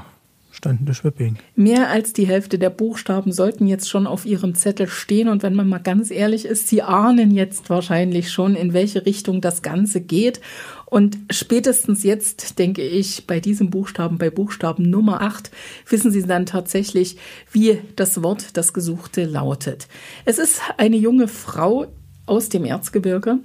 standen 0.51 0.95
Schwipping. 0.95 1.37
Mehr 1.57 1.91
als 1.91 2.15
die 2.15 2.27
Hälfte 2.27 2.59
der 2.59 2.71
Buchstaben 2.71 3.33
sollten 3.33 3.67
jetzt 3.67 3.91
schon 3.91 4.07
auf 4.07 4.25
ihrem 4.25 4.55
Zettel 4.55 4.87
stehen. 4.87 5.29
Und 5.29 5.43
wenn 5.43 5.55
man 5.55 5.69
mal 5.69 5.77
ganz 5.77 6.11
ehrlich 6.11 6.47
ist, 6.47 6.69
sie 6.69 6.81
ahnen 6.81 7.33
jetzt 7.33 7.69
wahrscheinlich 7.69 8.33
schon, 8.33 8.55
in 8.55 8.73
welche 8.73 9.05
Richtung 9.05 9.43
das 9.43 9.61
Ganze 9.61 10.01
geht. 10.01 10.41
Und 10.87 11.19
spätestens 11.31 12.03
jetzt, 12.03 12.59
denke 12.59 12.81
ich, 12.81 13.27
bei 13.27 13.41
diesem 13.41 13.69
Buchstaben, 13.69 14.17
bei 14.17 14.31
Buchstaben 14.31 14.89
Nummer 14.89 15.21
8, 15.21 15.51
wissen 15.87 16.11
Sie 16.11 16.23
dann 16.23 16.47
tatsächlich, 16.47 17.19
wie 17.51 17.79
das 17.97 18.23
Wort, 18.23 18.57
das 18.57 18.73
Gesuchte 18.73 19.27
lautet. 19.27 19.87
Es 20.25 20.39
ist 20.39 20.63
eine 20.79 20.97
junge 20.97 21.29
Frau 21.29 21.89
aus 22.27 22.49
dem 22.49 22.65
Erzgebirge, 22.65 23.39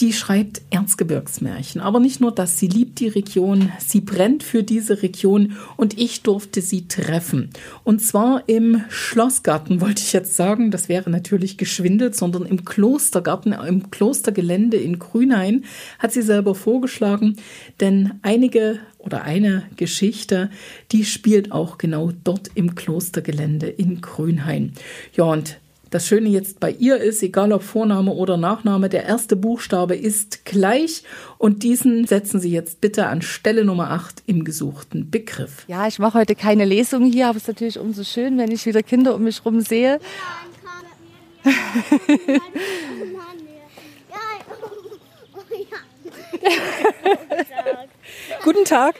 die 0.00 0.12
schreibt 0.12 0.62
Erzgebirgsmärchen. 0.70 1.80
Aber 1.80 2.00
nicht 2.00 2.20
nur 2.20 2.32
das, 2.32 2.58
sie 2.58 2.66
liebt 2.66 2.98
die 3.00 3.08
Region, 3.08 3.70
sie 3.78 4.00
brennt 4.00 4.42
für 4.42 4.62
diese 4.62 5.02
Region 5.02 5.56
und 5.76 5.98
ich 5.98 6.22
durfte 6.22 6.62
sie 6.62 6.88
treffen. 6.88 7.50
Und 7.84 8.00
zwar 8.00 8.48
im 8.48 8.82
Schlossgarten, 8.88 9.80
wollte 9.80 10.02
ich 10.02 10.12
jetzt 10.12 10.34
sagen, 10.34 10.70
das 10.70 10.88
wäre 10.88 11.10
natürlich 11.10 11.58
geschwindelt, 11.58 12.16
sondern 12.16 12.46
im 12.46 12.64
Klostergarten, 12.64 13.52
im 13.52 13.90
Klostergelände 13.90 14.76
in 14.76 14.98
Grünhain 14.98 15.64
hat 15.98 16.12
sie 16.12 16.22
selber 16.22 16.54
vorgeschlagen, 16.54 17.36
denn 17.80 18.14
einige 18.22 18.80
oder 18.98 19.24
eine 19.24 19.64
Geschichte, 19.76 20.50
die 20.92 21.04
spielt 21.04 21.52
auch 21.52 21.76
genau 21.76 22.12
dort 22.24 22.50
im 22.54 22.74
Klostergelände 22.74 23.66
in 23.66 24.00
Grünhain. 24.00 24.72
Ja, 25.16 25.24
und 25.24 25.58
das 25.92 26.06
Schöne 26.06 26.28
jetzt 26.30 26.58
bei 26.58 26.70
ihr 26.70 26.96
ist, 26.96 27.22
egal 27.22 27.52
ob 27.52 27.62
Vorname 27.62 28.12
oder 28.12 28.38
Nachname, 28.38 28.88
der 28.88 29.04
erste 29.04 29.36
Buchstabe 29.36 29.94
ist 29.94 30.46
gleich 30.46 31.04
und 31.36 31.62
diesen 31.62 32.06
setzen 32.06 32.40
Sie 32.40 32.50
jetzt 32.50 32.80
bitte 32.80 33.06
an 33.08 33.20
Stelle 33.20 33.64
Nummer 33.64 33.90
8 33.90 34.22
im 34.26 34.42
gesuchten 34.42 35.10
Begriff. 35.10 35.64
Ja, 35.68 35.86
ich 35.86 35.98
mache 35.98 36.18
heute 36.18 36.34
keine 36.34 36.64
Lesung 36.64 37.04
hier, 37.04 37.28
aber 37.28 37.36
es 37.36 37.42
ist 37.42 37.48
natürlich 37.48 37.78
umso 37.78 38.04
schön, 38.04 38.38
wenn 38.38 38.50
ich 38.50 38.64
wieder 38.64 38.82
Kinder 38.82 39.14
um 39.14 39.24
mich 39.24 39.44
herum 39.44 39.60
sehe. 39.60 40.00
Guten 48.44 48.64
Tag. 48.64 48.94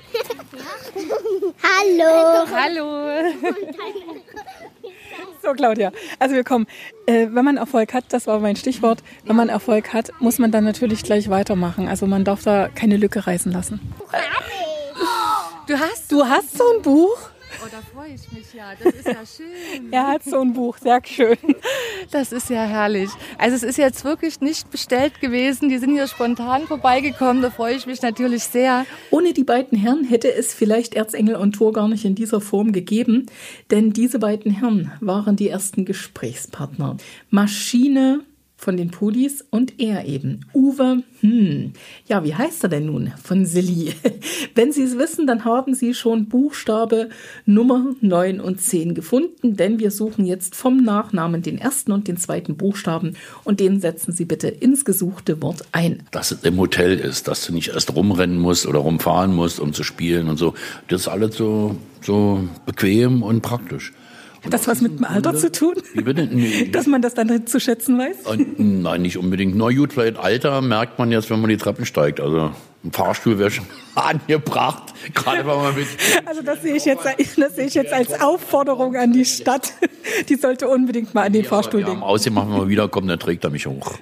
Hallo. 1.63 2.47
Hallo. 2.55 3.33
So, 5.43 5.53
Claudia. 5.53 5.91
Also 6.19 6.35
wir 6.35 6.45
kommen. 6.45 6.67
Äh, 7.07 7.29
wenn 7.33 7.45
man 7.45 7.57
Erfolg 7.57 7.95
hat, 7.95 8.05
das 8.11 8.27
war 8.27 8.39
mein 8.39 8.57
Stichwort, 8.57 9.03
wenn 9.25 9.37
man 9.37 9.49
Erfolg 9.49 9.93
hat, 9.93 10.11
muss 10.21 10.39
man 10.39 10.53
dann 10.53 10.65
natürlich 10.65 11.03
gleich 11.03 11.29
weitermachen. 11.31 11.89
Also 11.89 12.07
man 12.07 12.25
darf 12.25 12.43
da 12.45 12.69
keine 12.69 12.97
Lücke 12.97 13.27
reißen 13.27 13.51
lassen. 13.51 13.81
Du 15.67 15.79
hast, 15.79 16.13
Du 16.13 16.25
hast 16.25 16.57
so 16.57 16.65
ein 16.77 16.83
Buch? 16.83 17.32
Oh, 17.65 17.69
da 17.71 17.81
freue 17.81 18.15
ich 18.15 18.33
mich 18.33 18.53
ja. 18.55 18.73
Das 18.83 18.93
ist 18.93 19.07
ja 19.07 19.25
schön. 19.25 19.93
Er 19.93 20.09
hat 20.09 20.25
so 20.25 20.41
ein 20.41 20.53
Buch, 20.53 20.79
sehr 20.79 21.01
schön. 21.05 21.37
Das 22.11 22.33
ist 22.33 22.51
ja 22.51 22.65
herrlich. 22.65 23.11
Also 23.39 23.55
es 23.55 23.63
ist 23.63 23.79
jetzt 23.79 24.05
wirklich 24.05 24.41
nicht 24.41 24.71
bestellt 24.71 25.21
gewesen. 25.21 25.69
Die 25.69 25.79
sind 25.79 25.93
hier 25.93 26.09
spontan 26.09 26.67
vorbeigekommen. 26.67 27.41
Da 27.41 27.51
freue 27.51 27.77
ich 27.77 27.87
mich 27.87 28.03
natürlich 28.03 28.45
sehr. 28.45 28.85
Ohne 29.11 29.33
die 29.33 29.45
beiden 29.45 29.79
Herren 29.79 30.03
hätte 30.05 30.33
es 30.33 30.53
vielleicht 30.53 30.95
Erzengel 30.95 31.37
und 31.37 31.53
Tor 31.53 31.73
gar 31.73 31.87
nicht 31.87 32.05
in 32.05 32.17
dieser 32.17 32.41
Form 32.41 32.73
gegeben, 32.73 33.27
denn 33.71 33.93
diese 33.93 34.19
beiden 34.19 34.51
Herren 34.51 34.91
waren 35.01 35.37
die 35.37 35.49
ersten 35.49 35.85
Gesprächspartner. 35.85 36.97
Maschine 37.31 38.25
von 38.63 38.77
den 38.77 38.93
Pulis 38.93 39.45
und 39.51 39.81
er 39.81 40.07
eben. 40.07 40.47
Uwe, 40.55 41.03
hm, 41.21 41.73
ja, 42.07 42.23
wie 42.23 42.35
heißt 42.35 42.63
er 42.63 42.69
denn 42.69 42.87
nun 42.87 43.13
von 43.21 43.45
Silly? 43.45 43.93
Wenn 44.55 44.71
Sie 44.71 44.85
es 44.85 44.97
wissen, 44.97 45.27
dann 45.27 45.45
haben 45.45 45.75
Sie 45.75 45.95
schon 45.95 46.29
Buchstabe 46.29 47.09
Nummer 47.45 47.85
9 48.01 48.41
und 48.41 48.61
10 48.61 48.95
gefunden, 48.95 49.57
denn 49.57 49.81
wir 49.81 49.91
suchen 49.91 50.25
jetzt 50.25 50.55
vom 50.55 50.77
Nachnamen 50.77 51.43
den 51.43 51.59
ersten 51.59 51.91
und 51.91 52.07
den 52.07 52.17
zweiten 52.17 52.57
Buchstaben 52.57 53.17
und 53.43 53.59
den 53.59 53.81
setzen 53.81 54.13
Sie 54.13 54.27
bitte 54.27 54.47
ins 54.47 54.85
gesuchte 54.85 55.43
Wort 55.43 55.65
ein. 55.73 56.05
dass 56.13 56.31
es 56.31 56.45
im 56.45 56.57
Hotel 56.59 56.99
ist, 56.99 57.27
dass 57.27 57.45
du 57.45 57.53
nicht 57.53 57.71
erst 57.71 57.95
rumrennen 57.97 58.39
musst 58.39 58.67
oder 58.67 58.79
rumfahren 58.79 59.35
musst, 59.35 59.59
um 59.59 59.73
zu 59.73 59.83
spielen 59.83 60.29
und 60.29 60.37
so. 60.37 60.55
Das 60.87 61.03
ist 61.03 61.09
alles 61.09 61.37
so, 61.37 61.75
so 62.01 62.49
bequem 62.65 63.25
und 63.25 63.43
praktisch. 63.43 63.93
Hat 64.45 64.53
das 64.53 64.67
was 64.67 64.81
mit 64.81 64.99
dem 64.99 65.05
Alter 65.05 65.35
zu 65.37 65.53
tun? 65.53 65.75
Wie 65.95 66.03
bitte? 66.03 66.27
Nee. 66.27 66.69
Dass 66.73 66.87
man 66.87 67.01
das 67.01 67.15
dann 67.15 67.47
zu 67.47 67.61
schätzen 67.61 67.97
weiß? 67.99 68.27
Und, 68.27 68.83
nein, 68.83 69.03
nicht 69.03 69.17
unbedingt. 69.17 69.55
Na 69.57 69.69
gut, 69.71 69.93
vielleicht 69.93 70.17
Alter 70.19 70.61
merkt 70.61 70.99
man 70.99 71.13
jetzt, 71.13 71.31
wenn 71.31 71.41
man 71.41 71.49
die 71.51 71.57
Treppen 71.57 71.87
steigt. 71.87 72.21
Also 72.21 72.51
ein 72.85 72.91
Fahrstuhl 72.91 73.39
wäre 73.39 73.53
schon 73.53 73.65
angebracht, 73.95 74.93
gerade 75.15 75.47
wenn 75.47 75.57
man 75.57 75.77
mit... 75.77 75.87
Also 76.25 76.43
das 76.43 76.63
sehe 76.63 76.75
ich 76.75 76.85
jetzt, 76.85 77.05
das 77.37 77.55
sehe 77.57 77.67
ich 77.67 77.75
jetzt 77.75 77.93
als 77.93 78.21
Aufforderung 78.21 78.97
an 78.97 79.13
die 79.13 79.25
Stadt. 79.25 79.75
Die 80.29 80.35
sollte 80.35 80.67
unbedingt 80.67 81.15
mal 81.15 81.27
an 81.27 81.33
den 81.33 81.45
Fahrstuhl 81.45 81.81
Ja, 81.81 81.87
denken. 81.87 82.03
am 82.03 82.09
Ausgemacht, 82.09 82.49
wenn 82.49 82.57
man 82.59 82.69
wiederkommt, 82.69 83.09
dann 83.09 83.21
trägt 83.21 83.45
er 83.45 83.51
mich 83.51 83.67
hoch. 83.67 83.93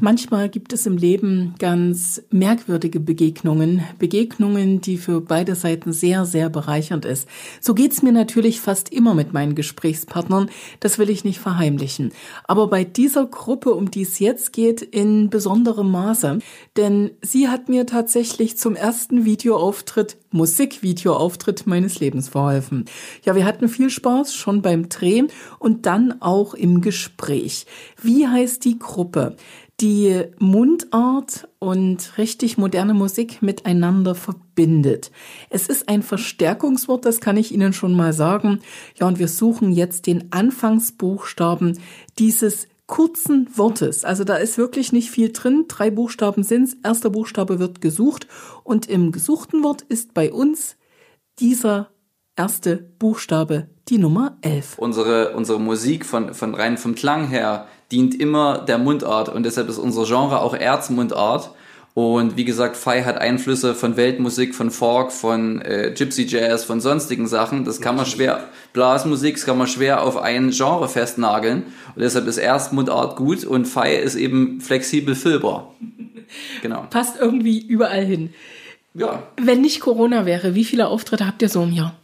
Manchmal 0.00 0.48
gibt 0.48 0.72
es 0.72 0.86
im 0.86 0.96
Leben 0.96 1.56
ganz 1.58 2.22
merkwürdige 2.30 3.00
Begegnungen. 3.00 3.82
Begegnungen, 3.98 4.80
die 4.80 4.96
für 4.96 5.20
beide 5.20 5.56
Seiten 5.56 5.92
sehr, 5.92 6.24
sehr 6.24 6.50
bereichernd 6.50 7.04
ist. 7.04 7.26
So 7.60 7.74
geht's 7.74 8.00
mir 8.00 8.12
natürlich 8.12 8.60
fast 8.60 8.92
immer 8.92 9.14
mit 9.14 9.32
meinen 9.32 9.56
Gesprächspartnern. 9.56 10.50
Das 10.78 11.00
will 11.00 11.10
ich 11.10 11.24
nicht 11.24 11.40
verheimlichen. 11.40 12.12
Aber 12.44 12.68
bei 12.68 12.84
dieser 12.84 13.26
Gruppe, 13.26 13.74
um 13.74 13.90
die 13.90 14.02
es 14.02 14.20
jetzt 14.20 14.52
geht, 14.52 14.82
in 14.82 15.30
besonderem 15.30 15.90
Maße. 15.90 16.38
Denn 16.76 17.10
sie 17.20 17.48
hat 17.48 17.68
mir 17.68 17.84
tatsächlich 17.84 18.56
zum 18.56 18.76
ersten 18.76 19.24
Videoauftritt, 19.24 20.16
Musikvideoauftritt 20.30 21.66
meines 21.66 21.98
Lebens 21.98 22.28
verholfen. 22.28 22.84
Ja, 23.24 23.34
wir 23.34 23.44
hatten 23.44 23.68
viel 23.68 23.90
Spaß 23.90 24.32
schon 24.32 24.62
beim 24.62 24.88
Dreh 24.88 25.24
und 25.58 25.86
dann 25.86 26.22
auch 26.22 26.54
im 26.54 26.82
Gespräch. 26.82 27.66
Wie 28.00 28.28
heißt 28.28 28.64
die 28.64 28.78
Gruppe? 28.78 29.34
Die 29.80 30.24
Mundart 30.38 31.48
und 31.60 32.18
richtig 32.18 32.58
moderne 32.58 32.94
Musik 32.94 33.42
miteinander 33.42 34.14
verbindet. 34.14 35.12
Es 35.50 35.68
ist 35.68 35.88
ein 35.88 36.02
Verstärkungswort, 36.02 37.04
das 37.04 37.20
kann 37.20 37.36
ich 37.36 37.52
Ihnen 37.52 37.72
schon 37.72 37.94
mal 37.94 38.12
sagen. 38.12 38.60
Ja, 38.98 39.06
und 39.06 39.18
wir 39.18 39.28
suchen 39.28 39.72
jetzt 39.72 40.06
den 40.06 40.32
Anfangsbuchstaben 40.32 41.78
dieses 42.18 42.66
kurzen 42.88 43.48
Wortes. 43.56 44.04
Also 44.04 44.24
da 44.24 44.36
ist 44.36 44.58
wirklich 44.58 44.92
nicht 44.92 45.10
viel 45.10 45.30
drin. 45.32 45.66
Drei 45.68 45.90
Buchstaben 45.90 46.42
sind's. 46.42 46.76
Erster 46.82 47.10
Buchstabe 47.10 47.60
wird 47.60 47.80
gesucht 47.80 48.26
und 48.64 48.88
im 48.88 49.12
gesuchten 49.12 49.62
Wort 49.62 49.82
ist 49.82 50.14
bei 50.14 50.32
uns 50.32 50.76
dieser 51.38 51.90
erste 52.38 52.76
Buchstabe 52.98 53.66
die 53.88 53.98
Nummer 53.98 54.36
11. 54.42 54.78
Unsere, 54.78 55.32
unsere 55.32 55.58
Musik 55.58 56.06
von, 56.06 56.34
von 56.34 56.54
rein 56.54 56.78
vom 56.78 56.94
Klang 56.94 57.26
her 57.26 57.66
dient 57.90 58.18
immer 58.18 58.58
der 58.58 58.78
Mundart 58.78 59.28
und 59.28 59.44
deshalb 59.44 59.68
ist 59.68 59.78
unser 59.78 60.04
Genre 60.04 60.40
auch 60.40 60.54
Erzmundart. 60.54 61.50
Und 61.94 62.36
wie 62.36 62.44
gesagt, 62.44 62.76
Fei 62.76 63.02
hat 63.02 63.18
Einflüsse 63.18 63.74
von 63.74 63.96
Weltmusik, 63.96 64.54
von 64.54 64.70
Folk, 64.70 65.10
von 65.10 65.60
äh, 65.62 65.92
Gypsy 65.96 66.26
Jazz, 66.26 66.62
von 66.62 66.80
sonstigen 66.80 67.26
Sachen. 67.26 67.64
Das 67.64 67.80
kann 67.80 67.96
man 67.96 68.06
schwer, 68.06 68.44
Blasmusik, 68.72 69.34
das 69.34 69.44
kann 69.44 69.58
man 69.58 69.66
schwer 69.66 70.04
auf 70.04 70.16
ein 70.16 70.50
Genre 70.50 70.88
festnageln. 70.88 71.64
Und 71.96 72.02
deshalb 72.02 72.28
ist 72.28 72.36
Erstmundart 72.36 73.16
gut 73.16 73.44
und 73.44 73.66
Fei 73.66 73.96
ist 73.96 74.14
eben 74.14 74.60
flexibel 74.60 75.14
füllbar. 75.14 75.74
Genau. 76.60 76.84
Passt 76.90 77.18
irgendwie 77.18 77.58
überall 77.58 78.04
hin. 78.04 78.34
Ja, 78.92 79.22
Wenn 79.40 79.62
nicht 79.62 79.80
Corona 79.80 80.26
wäre, 80.26 80.54
wie 80.54 80.64
viele 80.64 80.88
Auftritte 80.88 81.26
habt 81.26 81.40
ihr 81.40 81.48
so 81.48 81.62
im 81.62 81.72
Jahr? 81.72 81.96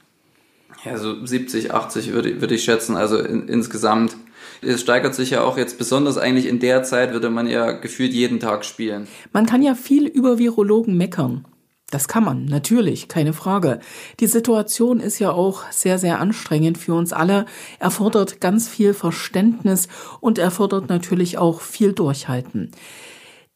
Ja, 0.85 0.99
so 0.99 1.25
70, 1.25 1.73
80 1.73 2.13
würde, 2.13 2.41
würde 2.41 2.55
ich 2.55 2.65
schätzen, 2.65 2.97
also 2.97 3.19
in, 3.19 3.49
insgesamt. 3.49 4.17
Es 4.61 4.81
steigert 4.81 5.15
sich 5.15 5.31
ja 5.31 5.43
auch 5.43 5.57
jetzt 5.57 5.79
besonders 5.79 6.19
eigentlich 6.19 6.47
in 6.47 6.59
der 6.59 6.83
Zeit, 6.83 7.13
würde 7.13 7.31
man 7.31 7.47
ja 7.47 7.73
gefühlt 7.73 8.13
jeden 8.13 8.41
Tag 8.41 8.65
spielen. 8.65 9.09
Man 9.33 9.47
kann 9.47 9.63
ja 9.63 9.75
viel 9.75 10.07
über 10.07 10.39
Virologen 10.39 10.97
meckern. 10.97 11.47
Das 11.91 12.09
kann 12.09 12.25
man, 12.25 12.47
natürlich, 12.47 13.09
keine 13.09 13.33
Frage. 13.33 13.79
Die 14.21 14.27
Situation 14.27 15.01
ist 15.01 15.19
ja 15.19 15.31
auch 15.31 15.71
sehr, 15.71 15.99
sehr 15.99 16.19
anstrengend 16.19 16.77
für 16.77 16.95
uns 16.95 17.13
alle, 17.13 17.47
erfordert 17.79 18.41
ganz 18.41 18.69
viel 18.69 18.95
Verständnis 18.95 19.89
und 20.21 20.39
erfordert 20.39 20.89
natürlich 20.89 21.39
auch 21.39 21.61
viel 21.61 21.93
Durchhalten. 21.93 22.73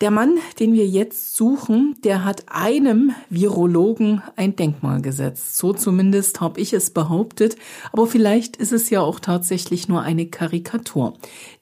Der 0.00 0.12
Mann, 0.12 0.38
den 0.61 0.75
wir 0.75 0.87
jetzt 0.87 1.35
suchen, 1.35 1.97
der 2.05 2.25
hat 2.25 2.45
einem 2.47 3.11
Virologen 3.31 4.23
ein 4.37 4.55
Denkmal 4.55 5.02
gesetzt. 5.02 5.57
So 5.57 5.73
zumindest 5.73 6.40
habe 6.40 6.61
ich 6.61 6.73
es 6.73 6.90
behauptet. 6.90 7.57
Aber 7.90 8.07
vielleicht 8.07 8.57
ist 8.57 8.71
es 8.71 8.90
ja 8.90 9.00
auch 9.00 9.19
tatsächlich 9.19 9.88
nur 9.88 10.02
eine 10.02 10.26
Karikatur. 10.26 11.14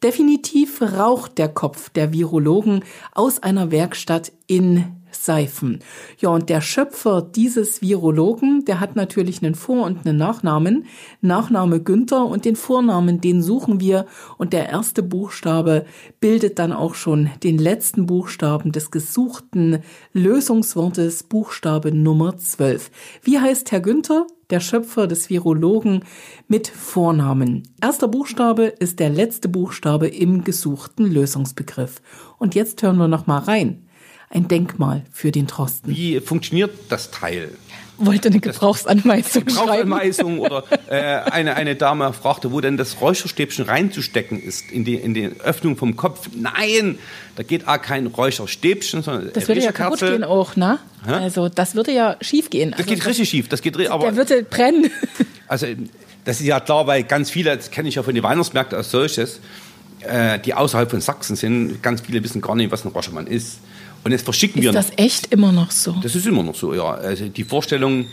Definitiv 0.02 0.83
raucht 0.83 1.38
der 1.38 1.49
Kopf 1.49 1.88
der 1.88 2.12
Virologen 2.12 2.85
aus 3.12 3.43
einer 3.43 3.71
Werkstatt 3.71 4.33
in 4.47 4.85
Seifen. 5.25 5.80
Ja, 6.18 6.30
und 6.30 6.49
der 6.49 6.61
Schöpfer 6.61 7.23
dieses 7.23 7.82
Virologen, 7.82 8.64
der 8.64 8.80
hat 8.80 8.96
natürlich 8.96 9.42
einen 9.42 9.54
Vor- 9.54 9.87
und 9.87 10.06
einen 10.06 10.18
Nachnamen. 10.18 10.87
Nachname 11.20 11.80
Günther 11.82 12.26
und 12.26 12.44
den 12.44 12.56
Vornamen, 12.56 13.20
den 13.20 13.42
suchen 13.42 13.80
wir. 13.80 14.06
Und 14.38 14.52
der 14.52 14.68
erste 14.68 15.02
Buchstabe 15.02 15.87
bildet 16.20 16.58
dann 16.58 16.73
auch 16.73 16.94
schon 16.94 17.30
den 17.42 17.58
letzten 17.58 18.06
Buchstaben 18.06 18.73
des 18.73 18.90
gesuchten 18.90 19.82
Lösungswortes, 20.12 21.23
Buchstabe 21.25 21.92
Nummer 21.92 22.37
12. 22.37 22.90
Wie 23.23 23.38
heißt 23.38 23.73
Herr 23.73 23.80
Günther? 23.80 24.26
der 24.50 24.61
Schöpfer 24.61 25.06
des 25.06 25.28
Virologen, 25.28 26.04
mit 26.49 26.68
Vornamen. 26.68 27.64
Erster 27.80 28.08
Buchstabe 28.08 28.64
ist 28.64 29.00
der 29.00 29.11
letzte 29.11 29.49
Buchstabe 29.49 30.08
im 30.08 30.44
gesuchten 30.44 31.06
Lösungsbegriff. 31.06 32.00
Und 32.38 32.54
jetzt 32.54 32.82
hören 32.82 32.96
wir 32.96 33.08
noch 33.08 33.26
mal 33.26 33.38
rein. 33.38 33.86
Ein 34.28 34.49
Denkmal 34.49 35.02
für 35.12 35.30
den 35.30 35.47
Trosten. 35.47 35.90
Wie 35.90 36.21
funktioniert 36.21 36.71
das 36.88 37.11
Teil? 37.11 37.50
Wollte 37.99 38.28
eine 38.28 38.40
Gebrauchsanweisung 38.40 39.47
Gebrauchsanweisung 39.47 40.38
oder 40.40 40.64
äh, 40.88 41.30
eine, 41.30 41.54
eine 41.54 41.76
Dame 41.76 42.12
fragte, 42.12 42.52
wo 42.52 42.61
denn 42.61 42.76
das 42.76 43.00
Räucherstäbchen 43.00 43.64
reinzustecken 43.64 44.42
ist, 44.42 44.71
in 44.71 44.85
die, 44.85 44.97
in 44.97 45.14
die 45.14 45.30
Öffnung 45.42 45.76
vom 45.76 45.97
Kopf. 45.97 46.28
Nein, 46.35 46.99
da 47.37 47.42
geht 47.42 47.66
auch 47.66 47.80
kein 47.80 48.06
Räucherstäbchen, 48.06 49.02
sondern 49.02 49.33
Das 49.33 49.49
würde 49.49 49.62
ja 49.62 49.73
kaputt 49.73 50.00
gehen 50.00 50.25
auch, 50.25 50.56
ne? 50.56 50.78
Hä? 51.06 51.12
Also 51.12 51.49
das 51.49 51.75
würde 51.75 51.92
ja 51.92 52.16
schief 52.21 52.50
gehen. 52.50 52.75
Das 52.76 52.85
geht 52.85 53.06
richtig 53.06 53.30
schief. 53.30 53.49
Das 53.49 53.62
geht, 53.62 53.75
aber 53.88 54.04
der 54.04 54.16
würde 54.16 54.42
brennen. 54.42 54.90
Also 55.49 55.68
das 56.25 56.40
ist 56.40 56.47
ja 56.47 56.59
klar, 56.59 56.88
weil 56.88 57.04
ganz 57.04 57.30
viele, 57.30 57.56
das 57.56 57.71
kenne 57.71 57.88
ich 57.88 57.95
ja 57.95 58.02
von 58.02 58.12
den 58.12 58.25
Weihnachtsmärkten 58.25 58.76
als 58.76 58.90
solches, 58.90 59.38
äh, 60.00 60.40
die 60.40 60.54
außerhalb 60.54 60.90
von 60.90 61.00
Sachsen 61.00 61.37
sind, 61.37 61.85
ganz 61.85 62.00
viele 62.00 62.23
wissen 62.25 62.40
gar 62.40 62.56
nicht, 62.56 62.73
was 62.73 62.85
ein 62.85 62.88
Rauschmann 62.90 63.28
ist. 63.28 63.61
Und 64.06 64.12
jetzt 64.12 64.22
verschicken 64.22 64.62
wir 64.62 64.70
Ist 64.70 64.76
das 64.76 64.92
echt 64.98 65.32
immer 65.32 65.50
noch 65.50 65.72
so? 65.72 65.96
Das 66.00 66.14
ist 66.14 66.28
immer 66.28 66.44
noch 66.44 66.54
so, 66.54 66.72
ja. 66.72 66.92
Also 66.94 67.26
die 67.26 67.42
Vorstellung, 67.42 68.06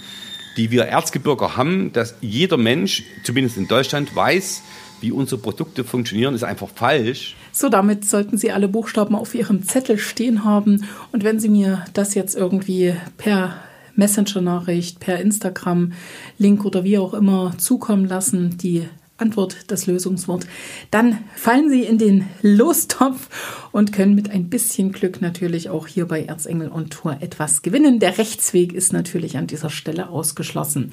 die 0.58 0.72
wir 0.72 0.86
Erzgebirger 0.86 1.56
haben, 1.56 1.94
dass 1.94 2.16
jeder 2.20 2.58
Mensch, 2.58 3.04
zumindest 3.24 3.58
in 3.58 3.68
Deutschland, 3.68 4.16
weiß, 4.16 4.64
wie 5.02 5.12
unsere 5.12 5.40
Produkte 5.40 5.84
funktionieren, 5.84 6.34
ist 6.34 6.44
einfach 6.44 6.70
falsch. 6.74 7.36
So, 7.52 7.70
damit 7.70 8.06
sollten 8.06 8.40
Sie 8.40 8.52
alle 8.52 8.68
Buchstaben 8.68 9.14
auf 9.14 9.36
Ihrem 9.36 9.68
Zettel 9.68 10.00
stehen 10.00 10.44
haben. 10.44 10.86
Und 11.12 11.24
wenn 11.24 11.40
Sie 11.40 11.50
mir 11.50 11.86
das 11.94 12.16
jetzt 12.16 12.36
irgendwie 12.36 12.96
per 13.20 13.54
Messenger-Nachricht, 13.96 15.00
per 15.00 15.20
Instagram-Link 15.20 16.66
oder 16.66 16.84
wie 16.84 16.98
auch 16.98 17.14
immer 17.14 17.56
zukommen 17.60 18.08
lassen, 18.08 18.58
die 18.58 18.88
Antwort, 19.18 19.58
das 19.68 19.86
Lösungswort, 19.86 20.48
dann 20.90 21.20
fallen 21.36 21.70
Sie 21.70 21.84
in 21.84 22.00
den 22.00 22.28
Lostopf 22.42 23.30
und 23.74 23.92
können 23.92 24.16
mit 24.16 24.30
ein 24.30 24.50
bisschen 24.50 24.92
Glück 24.94 25.20
natürlich 25.20 25.70
auch 25.70 25.88
hier 25.88 26.08
bei 26.08 26.24
Erzengel 26.24 26.72
on 26.72 26.90
Tour 26.90 27.18
etwas 27.20 27.64
gewinnen. 27.64 28.00
Der 28.00 28.20
Rechtsweg 28.20 28.72
ist 28.72 28.94
natürlich 28.94 29.36
an 29.36 29.48
dieser 29.48 29.72
Stelle 29.72 30.10
ausgeschlossen. 30.10 30.92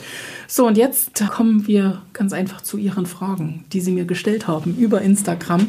So, 0.49 0.67
und 0.67 0.79
jetzt 0.79 1.23
kommen 1.29 1.67
wir 1.69 2.01
ganz 2.15 2.33
einfach 2.33 2.63
zu 2.63 2.79
Ihren 2.79 3.05
Fragen, 3.05 3.65
die 3.73 3.83
Sie 3.83 3.93
mir 3.93 4.07
gestellt 4.07 4.49
haben 4.49 4.75
über 4.77 5.03
Instagram. 5.03 5.69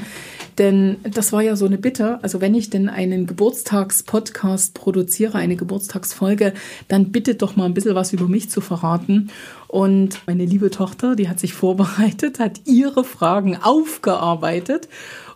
Denn 0.58 0.98
das 1.03 1.34
war 1.34 1.41
ja 1.41 1.58
so 1.58 1.65
eine 1.65 1.77
Bitte. 1.77 2.24
Also 2.24 2.39
wenn 2.39 2.56
ich 2.56 2.70
denn 2.70 2.88
einen 2.88 3.27
Geburtstagspodcast 3.27 4.74
produziere, 4.74 5.38
eine 5.38 5.58
Geburtstagsfolge, 5.58 6.53
dann 6.88 7.12
bitte 7.12 7.36
doch 7.36 7.58
mal 7.58 7.65
ein 7.65 7.74
bisschen 7.74 7.96
was 7.96 8.13
über 8.13 8.27
mich 8.27 8.50
zu 8.50 8.62
verraten. 8.62 9.32
Und 9.68 10.22
meine 10.27 10.46
liebe 10.46 10.70
Tochter, 10.70 11.18
die 11.18 11.27
hat 11.27 11.41
sich 11.41 11.53
vorbereitet, 11.53 12.39
hat 12.39 12.62
ihre 12.65 13.03
Fragen 13.03 13.58
aufgearbeitet 13.58 14.88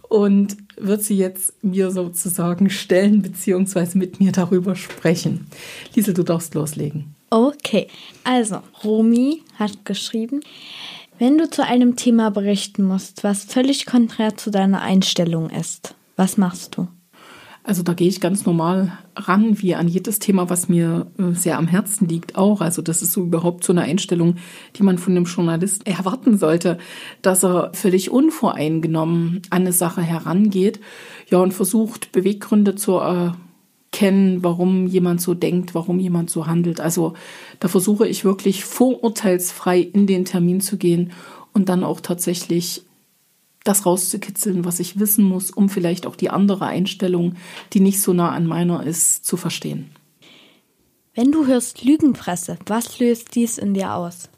und 0.07 0.55
wird 0.77 1.03
sie 1.03 1.17
jetzt 1.17 1.53
mir 1.63 1.91
sozusagen 1.91 2.69
stellen, 2.69 3.21
beziehungsweise 3.21 3.97
mit 3.97 4.19
mir 4.19 4.31
darüber 4.31 4.75
sprechen. 4.75 5.47
Liesel, 5.93 6.13
du 6.13 6.23
darfst 6.23 6.53
loslegen. 6.53 7.15
Okay, 7.29 7.87
also 8.23 8.59
Romy 8.83 9.41
hat 9.55 9.85
geschrieben, 9.85 10.41
wenn 11.17 11.37
du 11.37 11.49
zu 11.49 11.65
einem 11.65 11.95
Thema 11.95 12.29
berichten 12.29 12.83
musst, 12.83 13.23
was 13.23 13.45
völlig 13.45 13.85
konträr 13.85 14.35
zu 14.37 14.51
deiner 14.51 14.81
Einstellung 14.81 15.49
ist, 15.49 15.95
was 16.15 16.37
machst 16.37 16.77
du? 16.77 16.87
Also 17.67 17.81
da 17.81 17.93
gehe 17.93 18.07
ich 18.07 18.21
ganz 18.21 18.45
normal 18.45 18.95
ran, 19.15 19.59
wie 19.59 19.73
an 19.73 19.87
jedes 19.87 20.19
Thema, 20.19 20.51
was 20.51 20.69
mir 20.69 21.07
äh, 21.17 21.33
sehr 21.33 21.57
am 21.57 21.67
Herzen 21.67 22.07
liegt, 22.07 22.35
auch. 22.35 22.61
Also 22.61 22.83
das 22.83 23.01
ist 23.01 23.11
so 23.11 23.23
überhaupt 23.23 23.63
so 23.63 23.73
eine 23.73 23.81
Einstellung, 23.81 24.35
die 24.75 24.83
man 24.83 24.99
von 24.99 25.13
einem 25.13 25.25
Journalist 25.25 25.87
erwarten 25.87 26.37
sollte, 26.37 26.77
dass 27.23 27.43
er 27.43 27.71
völlig 27.73 28.11
unvoreingenommen 28.11 29.41
an 29.49 29.63
eine 29.63 29.73
Sache 29.73 30.03
herangeht, 30.03 30.79
ja, 31.31 31.39
und 31.39 31.55
versucht, 31.55 32.11
Beweggründe 32.11 32.75
zu 32.75 32.97
erkennen, 32.97 34.43
warum 34.43 34.85
jemand 34.85 35.19
so 35.19 35.33
denkt, 35.33 35.73
warum 35.73 35.97
jemand 35.97 36.29
so 36.29 36.45
handelt. 36.45 36.79
Also 36.79 37.13
da 37.59 37.67
versuche 37.67 38.07
ich 38.07 38.23
wirklich 38.23 38.63
vorurteilsfrei 38.63 39.79
in 39.79 40.05
den 40.05 40.25
Termin 40.25 40.61
zu 40.61 40.77
gehen 40.77 41.13
und 41.51 41.69
dann 41.69 41.83
auch 41.83 41.99
tatsächlich 41.99 42.83
das 43.65 43.85
rauszukitzeln, 43.85 44.63
was 44.63 44.79
ich 44.79 44.99
wissen 44.99 45.25
muss, 45.25 45.51
um 45.51 45.67
vielleicht 45.67 46.05
auch 46.07 46.15
die 46.15 46.29
andere 46.29 46.65
Einstellung, 46.67 47.35
die 47.73 47.81
nicht 47.81 48.01
so 48.01 48.13
nah 48.13 48.31
an 48.31 48.45
meiner 48.47 48.83
ist, 48.83 49.25
zu 49.25 49.35
verstehen. 49.35 49.89
Wenn 51.13 51.31
du 51.31 51.45
hörst 51.47 51.83
Lügenpresse, 51.83 52.57
was 52.67 52.99
löst 52.99 53.35
dies 53.35 53.57
in 53.57 53.73
dir 53.73 53.93
aus? 53.93 54.29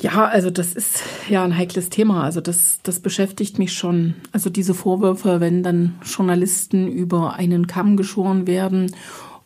Ja, 0.00 0.24
also 0.24 0.48
das 0.48 0.72
ist 0.72 1.02
ja 1.28 1.44
ein 1.44 1.56
heikles 1.56 1.90
Thema. 1.90 2.24
Also 2.24 2.40
das, 2.40 2.80
das 2.82 3.00
beschäftigt 3.00 3.58
mich 3.58 3.74
schon. 3.74 4.14
Also 4.32 4.48
diese 4.48 4.72
Vorwürfe, 4.72 5.40
wenn 5.40 5.62
dann 5.62 5.98
Journalisten 6.02 6.88
über 6.88 7.34
einen 7.34 7.66
Kamm 7.66 7.98
geschoren 7.98 8.46
werden 8.46 8.94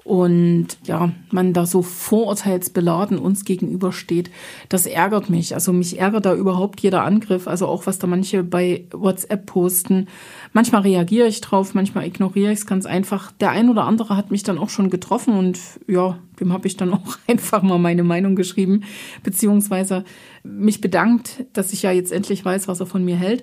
und 0.04 0.66
ja, 0.84 1.12
man 1.30 1.54
da 1.54 1.64
so 1.64 1.80
vorurteilsbeladen 1.80 3.18
uns 3.18 3.46
gegenübersteht, 3.46 4.30
das 4.68 4.84
ärgert 4.84 5.30
mich. 5.30 5.54
Also 5.54 5.72
mich 5.72 5.98
ärgert 5.98 6.26
da 6.26 6.34
überhaupt 6.34 6.80
jeder 6.80 7.04
Angriff, 7.04 7.48
also 7.48 7.66
auch 7.66 7.86
was 7.86 7.98
da 7.98 8.06
manche 8.06 8.42
bei 8.44 8.84
WhatsApp 8.92 9.46
posten. 9.46 10.08
Manchmal 10.52 10.82
reagiere 10.82 11.26
ich 11.26 11.40
drauf, 11.40 11.72
manchmal 11.72 12.06
ignoriere 12.06 12.52
ich 12.52 12.58
es 12.60 12.66
ganz 12.66 12.84
einfach. 12.84 13.32
Der 13.32 13.50
ein 13.50 13.70
oder 13.70 13.84
andere 13.84 14.14
hat 14.14 14.30
mich 14.30 14.42
dann 14.42 14.58
auch 14.58 14.68
schon 14.68 14.90
getroffen 14.90 15.38
und 15.38 15.58
ja, 15.88 16.18
dem 16.38 16.52
habe 16.52 16.68
ich 16.68 16.76
dann 16.76 16.92
auch 16.92 17.16
einfach 17.26 17.62
mal 17.62 17.78
meine 17.78 18.04
Meinung 18.04 18.36
geschrieben, 18.36 18.84
beziehungsweise 19.22 20.04
mich 20.42 20.82
bedankt, 20.82 21.46
dass 21.54 21.72
ich 21.72 21.80
ja 21.80 21.92
jetzt 21.92 22.12
endlich 22.12 22.44
weiß, 22.44 22.68
was 22.68 22.78
er 22.80 22.86
von 22.86 23.04
mir 23.06 23.16
hält 23.16 23.42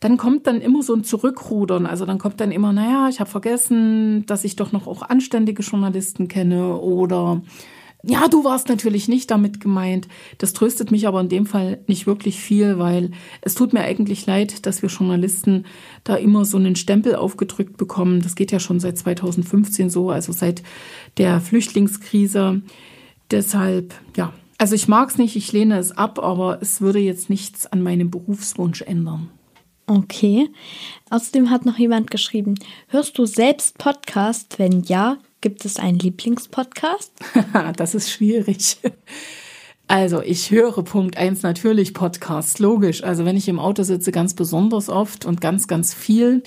dann 0.00 0.16
kommt 0.16 0.46
dann 0.46 0.60
immer 0.60 0.82
so 0.82 0.94
ein 0.94 1.04
Zurückrudern. 1.04 1.86
Also 1.86 2.06
dann 2.06 2.18
kommt 2.18 2.40
dann 2.40 2.52
immer, 2.52 2.72
naja, 2.72 3.08
ich 3.08 3.20
habe 3.20 3.30
vergessen, 3.30 4.26
dass 4.26 4.44
ich 4.44 4.56
doch 4.56 4.72
noch 4.72 4.86
auch 4.86 5.02
anständige 5.02 5.62
Journalisten 5.62 6.28
kenne 6.28 6.76
oder 6.76 7.42
ja, 8.06 8.28
du 8.28 8.44
warst 8.44 8.68
natürlich 8.68 9.08
nicht 9.08 9.30
damit 9.30 9.60
gemeint. 9.60 10.08
Das 10.36 10.52
tröstet 10.52 10.90
mich 10.90 11.08
aber 11.08 11.20
in 11.20 11.30
dem 11.30 11.46
Fall 11.46 11.78
nicht 11.86 12.06
wirklich 12.06 12.38
viel, 12.38 12.78
weil 12.78 13.12
es 13.40 13.54
tut 13.54 13.72
mir 13.72 13.80
eigentlich 13.80 14.26
leid, 14.26 14.66
dass 14.66 14.82
wir 14.82 14.90
Journalisten 14.90 15.64
da 16.04 16.16
immer 16.16 16.44
so 16.44 16.58
einen 16.58 16.76
Stempel 16.76 17.16
aufgedrückt 17.16 17.78
bekommen. 17.78 18.20
Das 18.20 18.34
geht 18.34 18.52
ja 18.52 18.60
schon 18.60 18.78
seit 18.78 18.98
2015 18.98 19.88
so, 19.88 20.10
also 20.10 20.32
seit 20.32 20.62
der 21.16 21.40
Flüchtlingskrise. 21.40 22.60
Deshalb, 23.30 23.94
ja, 24.16 24.34
also 24.58 24.74
ich 24.74 24.86
mag 24.86 25.08
es 25.08 25.16
nicht, 25.16 25.34
ich 25.34 25.52
lehne 25.52 25.78
es 25.78 25.92
ab, 25.92 26.18
aber 26.18 26.58
es 26.60 26.82
würde 26.82 26.98
jetzt 26.98 27.30
nichts 27.30 27.66
an 27.66 27.82
meinem 27.82 28.10
Berufswunsch 28.10 28.82
ändern. 28.82 29.30
Okay. 29.86 30.50
Außerdem 31.10 31.50
hat 31.50 31.66
noch 31.66 31.78
jemand 31.78 32.10
geschrieben, 32.10 32.54
hörst 32.88 33.18
du 33.18 33.26
selbst 33.26 33.76
Podcast? 33.78 34.58
Wenn 34.58 34.82
ja, 34.82 35.18
gibt 35.40 35.64
es 35.64 35.78
einen 35.78 35.98
Lieblingspodcast? 35.98 37.12
das 37.76 37.94
ist 37.94 38.10
schwierig. 38.10 38.78
Also 39.86 40.22
ich 40.22 40.50
höre 40.50 40.82
Punkt 40.82 41.18
eins 41.18 41.42
natürlich 41.42 41.92
Podcasts, 41.92 42.58
logisch. 42.58 43.04
Also 43.04 43.26
wenn 43.26 43.36
ich 43.36 43.48
im 43.48 43.58
Auto 43.58 43.82
sitze, 43.82 44.12
ganz 44.12 44.32
besonders 44.32 44.88
oft 44.88 45.26
und 45.26 45.42
ganz, 45.42 45.68
ganz 45.68 45.92
viel. 45.92 46.42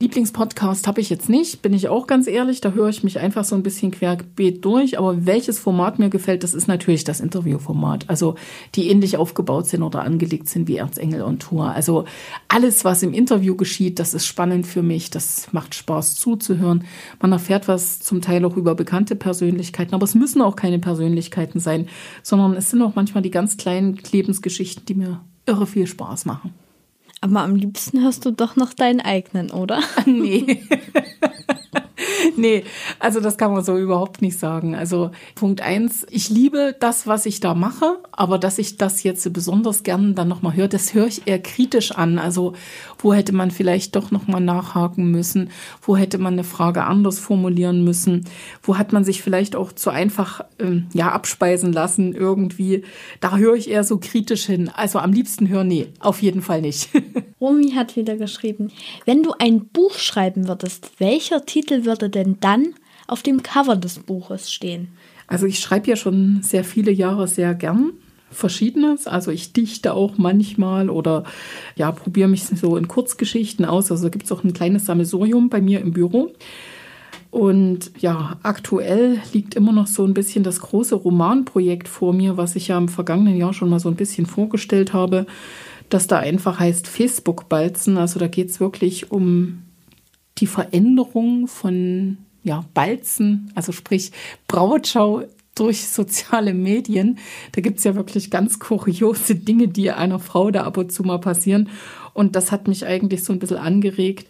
Lieblingspodcast 0.00 0.88
habe 0.88 1.00
ich 1.00 1.08
jetzt 1.08 1.28
nicht, 1.28 1.62
bin 1.62 1.72
ich 1.72 1.88
auch 1.88 2.08
ganz 2.08 2.26
ehrlich. 2.26 2.60
Da 2.60 2.72
höre 2.72 2.88
ich 2.88 3.04
mich 3.04 3.20
einfach 3.20 3.44
so 3.44 3.54
ein 3.54 3.62
bisschen 3.62 3.92
querbeet 3.92 4.64
durch. 4.64 4.98
Aber 4.98 5.24
welches 5.24 5.60
Format 5.60 6.00
mir 6.00 6.10
gefällt, 6.10 6.42
das 6.42 6.52
ist 6.52 6.66
natürlich 6.66 7.04
das 7.04 7.20
Interviewformat. 7.20 8.10
Also 8.10 8.34
die 8.74 8.88
ähnlich 8.88 9.16
aufgebaut 9.16 9.66
sind 9.66 9.82
oder 9.82 10.02
angelegt 10.02 10.48
sind 10.48 10.66
wie 10.66 10.78
Erzengel 10.78 11.22
und 11.22 11.42
Tour. 11.42 11.70
Also 11.70 12.06
alles, 12.48 12.84
was 12.84 13.04
im 13.04 13.14
Interview 13.14 13.54
geschieht, 13.54 14.00
das 14.00 14.14
ist 14.14 14.26
spannend 14.26 14.66
für 14.66 14.82
mich. 14.82 15.10
Das 15.10 15.52
macht 15.52 15.76
Spaß 15.76 16.16
zuzuhören. 16.16 16.84
Man 17.20 17.30
erfährt 17.30 17.68
was 17.68 18.00
zum 18.00 18.20
Teil 18.20 18.44
auch 18.44 18.56
über 18.56 18.74
bekannte 18.74 19.14
Persönlichkeiten. 19.14 19.94
Aber 19.94 20.04
es 20.04 20.16
müssen 20.16 20.42
auch 20.42 20.56
keine 20.56 20.80
Persönlichkeiten 20.80 21.60
sein, 21.60 21.88
sondern 22.22 22.54
es 22.54 22.70
sind 22.70 22.82
auch 22.82 22.96
manchmal 22.96 23.22
die 23.22 23.30
ganz 23.30 23.56
kleinen 23.56 23.96
Lebensgeschichten, 24.10 24.86
die 24.86 24.94
mir 24.94 25.20
irre 25.46 25.66
viel 25.68 25.86
Spaß 25.86 26.24
machen. 26.24 26.52
Aber 27.24 27.40
am 27.40 27.56
liebsten 27.56 28.02
hörst 28.02 28.26
du 28.26 28.32
doch 28.32 28.54
noch 28.54 28.74
deinen 28.74 29.00
eigenen, 29.00 29.50
oder? 29.50 29.80
Nee. 30.04 30.62
nee, 32.36 32.64
also 32.98 33.20
das 33.20 33.36
kann 33.36 33.52
man 33.52 33.64
so 33.64 33.76
überhaupt 33.76 34.22
nicht 34.22 34.38
sagen. 34.38 34.74
Also 34.74 35.10
Punkt 35.34 35.60
eins, 35.60 36.06
ich 36.10 36.28
liebe 36.28 36.74
das, 36.78 37.06
was 37.06 37.26
ich 37.26 37.40
da 37.40 37.54
mache, 37.54 37.98
aber 38.12 38.38
dass 38.38 38.58
ich 38.58 38.76
das 38.76 39.02
jetzt 39.02 39.30
besonders 39.32 39.82
gern 39.82 40.14
dann 40.14 40.28
nochmal 40.28 40.54
höre, 40.54 40.68
das 40.68 40.94
höre 40.94 41.06
ich 41.06 41.26
eher 41.26 41.40
kritisch 41.40 41.92
an. 41.92 42.18
Also 42.18 42.54
wo 42.98 43.12
hätte 43.12 43.32
man 43.32 43.50
vielleicht 43.50 43.96
doch 43.96 44.10
nochmal 44.10 44.40
nachhaken 44.40 45.10
müssen? 45.10 45.50
Wo 45.82 45.96
hätte 45.96 46.18
man 46.18 46.34
eine 46.34 46.44
Frage 46.44 46.84
anders 46.84 47.18
formulieren 47.18 47.84
müssen? 47.84 48.24
Wo 48.62 48.78
hat 48.78 48.92
man 48.92 49.04
sich 49.04 49.22
vielleicht 49.22 49.56
auch 49.56 49.72
zu 49.72 49.90
einfach 49.90 50.44
ähm, 50.58 50.86
ja 50.92 51.12
abspeisen 51.12 51.72
lassen 51.72 52.14
irgendwie? 52.14 52.84
Da 53.20 53.36
höre 53.36 53.54
ich 53.54 53.70
eher 53.70 53.84
so 53.84 53.98
kritisch 53.98 54.46
hin. 54.46 54.70
Also 54.74 54.98
am 54.98 55.12
liebsten 55.12 55.48
hören, 55.48 55.68
nee, 55.68 55.88
auf 56.00 56.22
jeden 56.22 56.42
Fall 56.42 56.60
nicht. 56.60 56.88
Romy 57.40 57.72
hat 57.72 57.96
wieder 57.96 58.16
geschrieben, 58.16 58.70
wenn 59.04 59.22
du 59.22 59.32
ein 59.38 59.66
Buch 59.66 59.94
schreiben 59.94 60.48
würdest, 60.48 60.92
welcher 60.98 61.44
Titel 61.44 61.84
würde 61.84 62.08
denn 62.14 62.38
dann 62.40 62.74
auf 63.06 63.22
dem 63.22 63.42
Cover 63.42 63.76
des 63.76 63.98
Buches 63.98 64.52
stehen? 64.52 64.88
Also 65.26 65.46
ich 65.46 65.58
schreibe 65.58 65.88
ja 65.88 65.96
schon 65.96 66.40
sehr 66.42 66.64
viele 66.64 66.90
Jahre 66.90 67.28
sehr 67.28 67.54
gern 67.54 67.92
Verschiedenes. 68.30 69.06
Also 69.06 69.30
ich 69.30 69.52
dichte 69.52 69.94
auch 69.94 70.18
manchmal 70.18 70.90
oder 70.90 71.24
ja, 71.76 71.92
probiere 71.92 72.28
mich 72.28 72.44
so 72.44 72.76
in 72.76 72.88
Kurzgeschichten 72.88 73.64
aus. 73.64 73.90
Also 73.90 74.10
gibt 74.10 74.24
es 74.24 74.32
auch 74.32 74.44
ein 74.44 74.52
kleines 74.52 74.86
Sammelsurium 74.86 75.48
bei 75.48 75.60
mir 75.60 75.80
im 75.80 75.92
Büro. 75.92 76.32
Und 77.30 77.90
ja, 77.98 78.38
aktuell 78.44 79.18
liegt 79.32 79.56
immer 79.56 79.72
noch 79.72 79.88
so 79.88 80.04
ein 80.04 80.14
bisschen 80.14 80.44
das 80.44 80.60
große 80.60 80.94
Romanprojekt 80.94 81.88
vor 81.88 82.12
mir, 82.12 82.36
was 82.36 82.54
ich 82.54 82.68
ja 82.68 82.78
im 82.78 82.88
vergangenen 82.88 83.36
Jahr 83.36 83.52
schon 83.52 83.70
mal 83.70 83.80
so 83.80 83.88
ein 83.88 83.96
bisschen 83.96 84.26
vorgestellt 84.26 84.92
habe, 84.92 85.26
das 85.88 86.06
da 86.06 86.18
einfach 86.18 86.60
heißt 86.60 86.86
Facebook-Balzen. 86.86 87.98
Also 87.98 88.20
da 88.20 88.28
geht 88.28 88.50
es 88.50 88.60
wirklich 88.60 89.10
um 89.10 89.63
die 90.38 90.46
Veränderung 90.46 91.46
von 91.46 92.18
ja, 92.42 92.64
Balzen, 92.74 93.50
also 93.54 93.72
sprich 93.72 94.12
Brautschau 94.48 95.24
durch 95.54 95.86
soziale 95.86 96.52
Medien. 96.52 97.18
Da 97.52 97.60
gibt 97.60 97.78
es 97.78 97.84
ja 97.84 97.94
wirklich 97.94 98.30
ganz 98.30 98.58
kuriose 98.58 99.36
Dinge, 99.36 99.68
die 99.68 99.90
einer 99.90 100.18
Frau 100.18 100.50
da 100.50 100.64
ab 100.64 100.76
und 100.76 100.92
zu 100.92 101.04
mal 101.04 101.20
passieren. 101.20 101.68
Und 102.12 102.36
das 102.36 102.52
hat 102.52 102.68
mich 102.68 102.86
eigentlich 102.86 103.24
so 103.24 103.32
ein 103.32 103.38
bisschen 103.38 103.56
angeregt, 103.56 104.28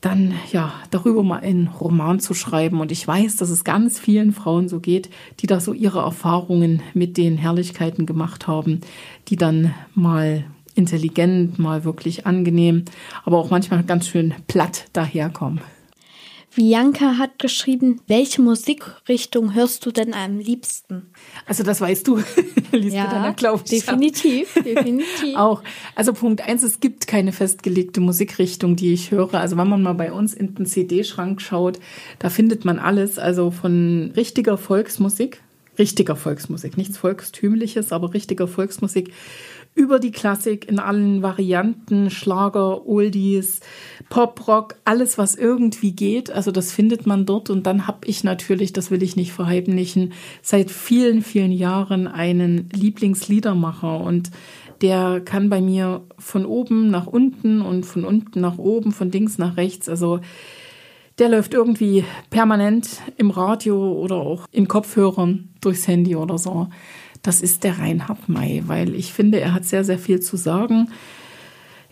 dann 0.00 0.34
ja 0.52 0.72
darüber 0.90 1.22
mal 1.22 1.40
einen 1.40 1.68
Roman 1.68 2.20
zu 2.20 2.34
schreiben. 2.34 2.80
Und 2.80 2.92
ich 2.92 3.06
weiß, 3.06 3.36
dass 3.36 3.50
es 3.50 3.64
ganz 3.64 3.98
vielen 3.98 4.32
Frauen 4.32 4.68
so 4.68 4.80
geht, 4.80 5.10
die 5.40 5.46
da 5.46 5.58
so 5.58 5.72
ihre 5.72 6.00
Erfahrungen 6.00 6.82
mit 6.92 7.16
den 7.16 7.38
Herrlichkeiten 7.38 8.06
gemacht 8.06 8.46
haben, 8.46 8.80
die 9.28 9.36
dann 9.36 9.74
mal 9.94 10.44
intelligent, 10.76 11.58
mal 11.58 11.84
wirklich 11.84 12.26
angenehm, 12.26 12.84
aber 13.24 13.38
auch 13.38 13.50
manchmal 13.50 13.82
ganz 13.82 14.08
schön 14.08 14.34
platt 14.46 14.86
daherkommen. 14.92 15.60
Bianca 16.56 17.18
hat 17.18 17.38
geschrieben, 17.38 18.00
welche 18.06 18.40
Musikrichtung 18.40 19.54
hörst 19.54 19.84
du 19.84 19.90
denn 19.90 20.14
am 20.14 20.38
liebsten? 20.38 21.02
Also 21.44 21.62
das 21.62 21.82
weißt 21.82 22.08
du, 22.08 22.16
Lisbeth, 22.72 22.94
ja, 22.94 23.30
glaube 23.32 23.62
ich. 23.66 23.70
Definitiv, 23.70 24.54
definitiv. 24.64 25.36
Auch. 25.36 25.62
Also 25.94 26.14
Punkt 26.14 26.40
eins, 26.40 26.62
es 26.62 26.80
gibt 26.80 27.06
keine 27.06 27.32
festgelegte 27.32 28.00
Musikrichtung, 28.00 28.74
die 28.74 28.94
ich 28.94 29.10
höre. 29.10 29.34
Also 29.34 29.58
wenn 29.58 29.68
man 29.68 29.82
mal 29.82 29.92
bei 29.92 30.10
uns 30.10 30.32
in 30.32 30.54
den 30.54 30.64
CD-Schrank 30.64 31.42
schaut, 31.42 31.78
da 32.20 32.30
findet 32.30 32.64
man 32.64 32.78
alles. 32.78 33.18
Also 33.18 33.50
von 33.50 34.12
richtiger 34.16 34.56
Volksmusik, 34.56 35.42
richtiger 35.78 36.16
Volksmusik, 36.16 36.78
nichts 36.78 36.96
Volkstümliches, 36.96 37.92
aber 37.92 38.14
richtiger 38.14 38.48
Volksmusik 38.48 39.12
über 39.76 40.00
die 40.00 40.10
Klassik 40.10 40.68
in 40.68 40.80
allen 40.80 41.22
Varianten, 41.22 42.10
Schlager, 42.10 42.86
Oldies, 42.86 43.60
Pop-Rock, 44.08 44.76
alles, 44.84 45.18
was 45.18 45.34
irgendwie 45.34 45.92
geht. 45.92 46.30
Also 46.30 46.50
das 46.50 46.72
findet 46.72 47.06
man 47.06 47.26
dort. 47.26 47.50
Und 47.50 47.66
dann 47.66 47.86
habe 47.86 48.06
ich 48.06 48.24
natürlich, 48.24 48.72
das 48.72 48.90
will 48.90 49.02
ich 49.02 49.16
nicht 49.16 49.32
verheimlichen, 49.32 50.14
seit 50.40 50.70
vielen, 50.70 51.20
vielen 51.22 51.52
Jahren 51.52 52.08
einen 52.08 52.70
Lieblingsliedermacher. 52.72 54.00
Und 54.00 54.30
der 54.80 55.20
kann 55.20 55.50
bei 55.50 55.60
mir 55.60 56.02
von 56.18 56.46
oben 56.46 56.90
nach 56.90 57.06
unten 57.06 57.60
und 57.60 57.84
von 57.84 58.06
unten 58.06 58.40
nach 58.40 58.56
oben, 58.56 58.92
von 58.92 59.12
links 59.12 59.36
nach 59.36 59.58
rechts. 59.58 59.90
Also 59.90 60.20
der 61.18 61.28
läuft 61.28 61.52
irgendwie 61.52 62.04
permanent 62.30 63.02
im 63.18 63.30
Radio 63.30 63.92
oder 63.92 64.16
auch 64.16 64.46
in 64.52 64.68
Kopfhörern 64.68 65.50
durchs 65.60 65.86
Handy 65.86 66.16
oder 66.16 66.38
so 66.38 66.68
das 67.26 67.40
ist 67.40 67.64
der 67.64 67.78
Reinhard 67.78 68.28
May, 68.28 68.62
weil 68.66 68.94
ich 68.94 69.12
finde, 69.12 69.40
er 69.40 69.52
hat 69.52 69.64
sehr, 69.64 69.84
sehr 69.84 69.98
viel 69.98 70.20
zu 70.20 70.36
sagen. 70.36 70.90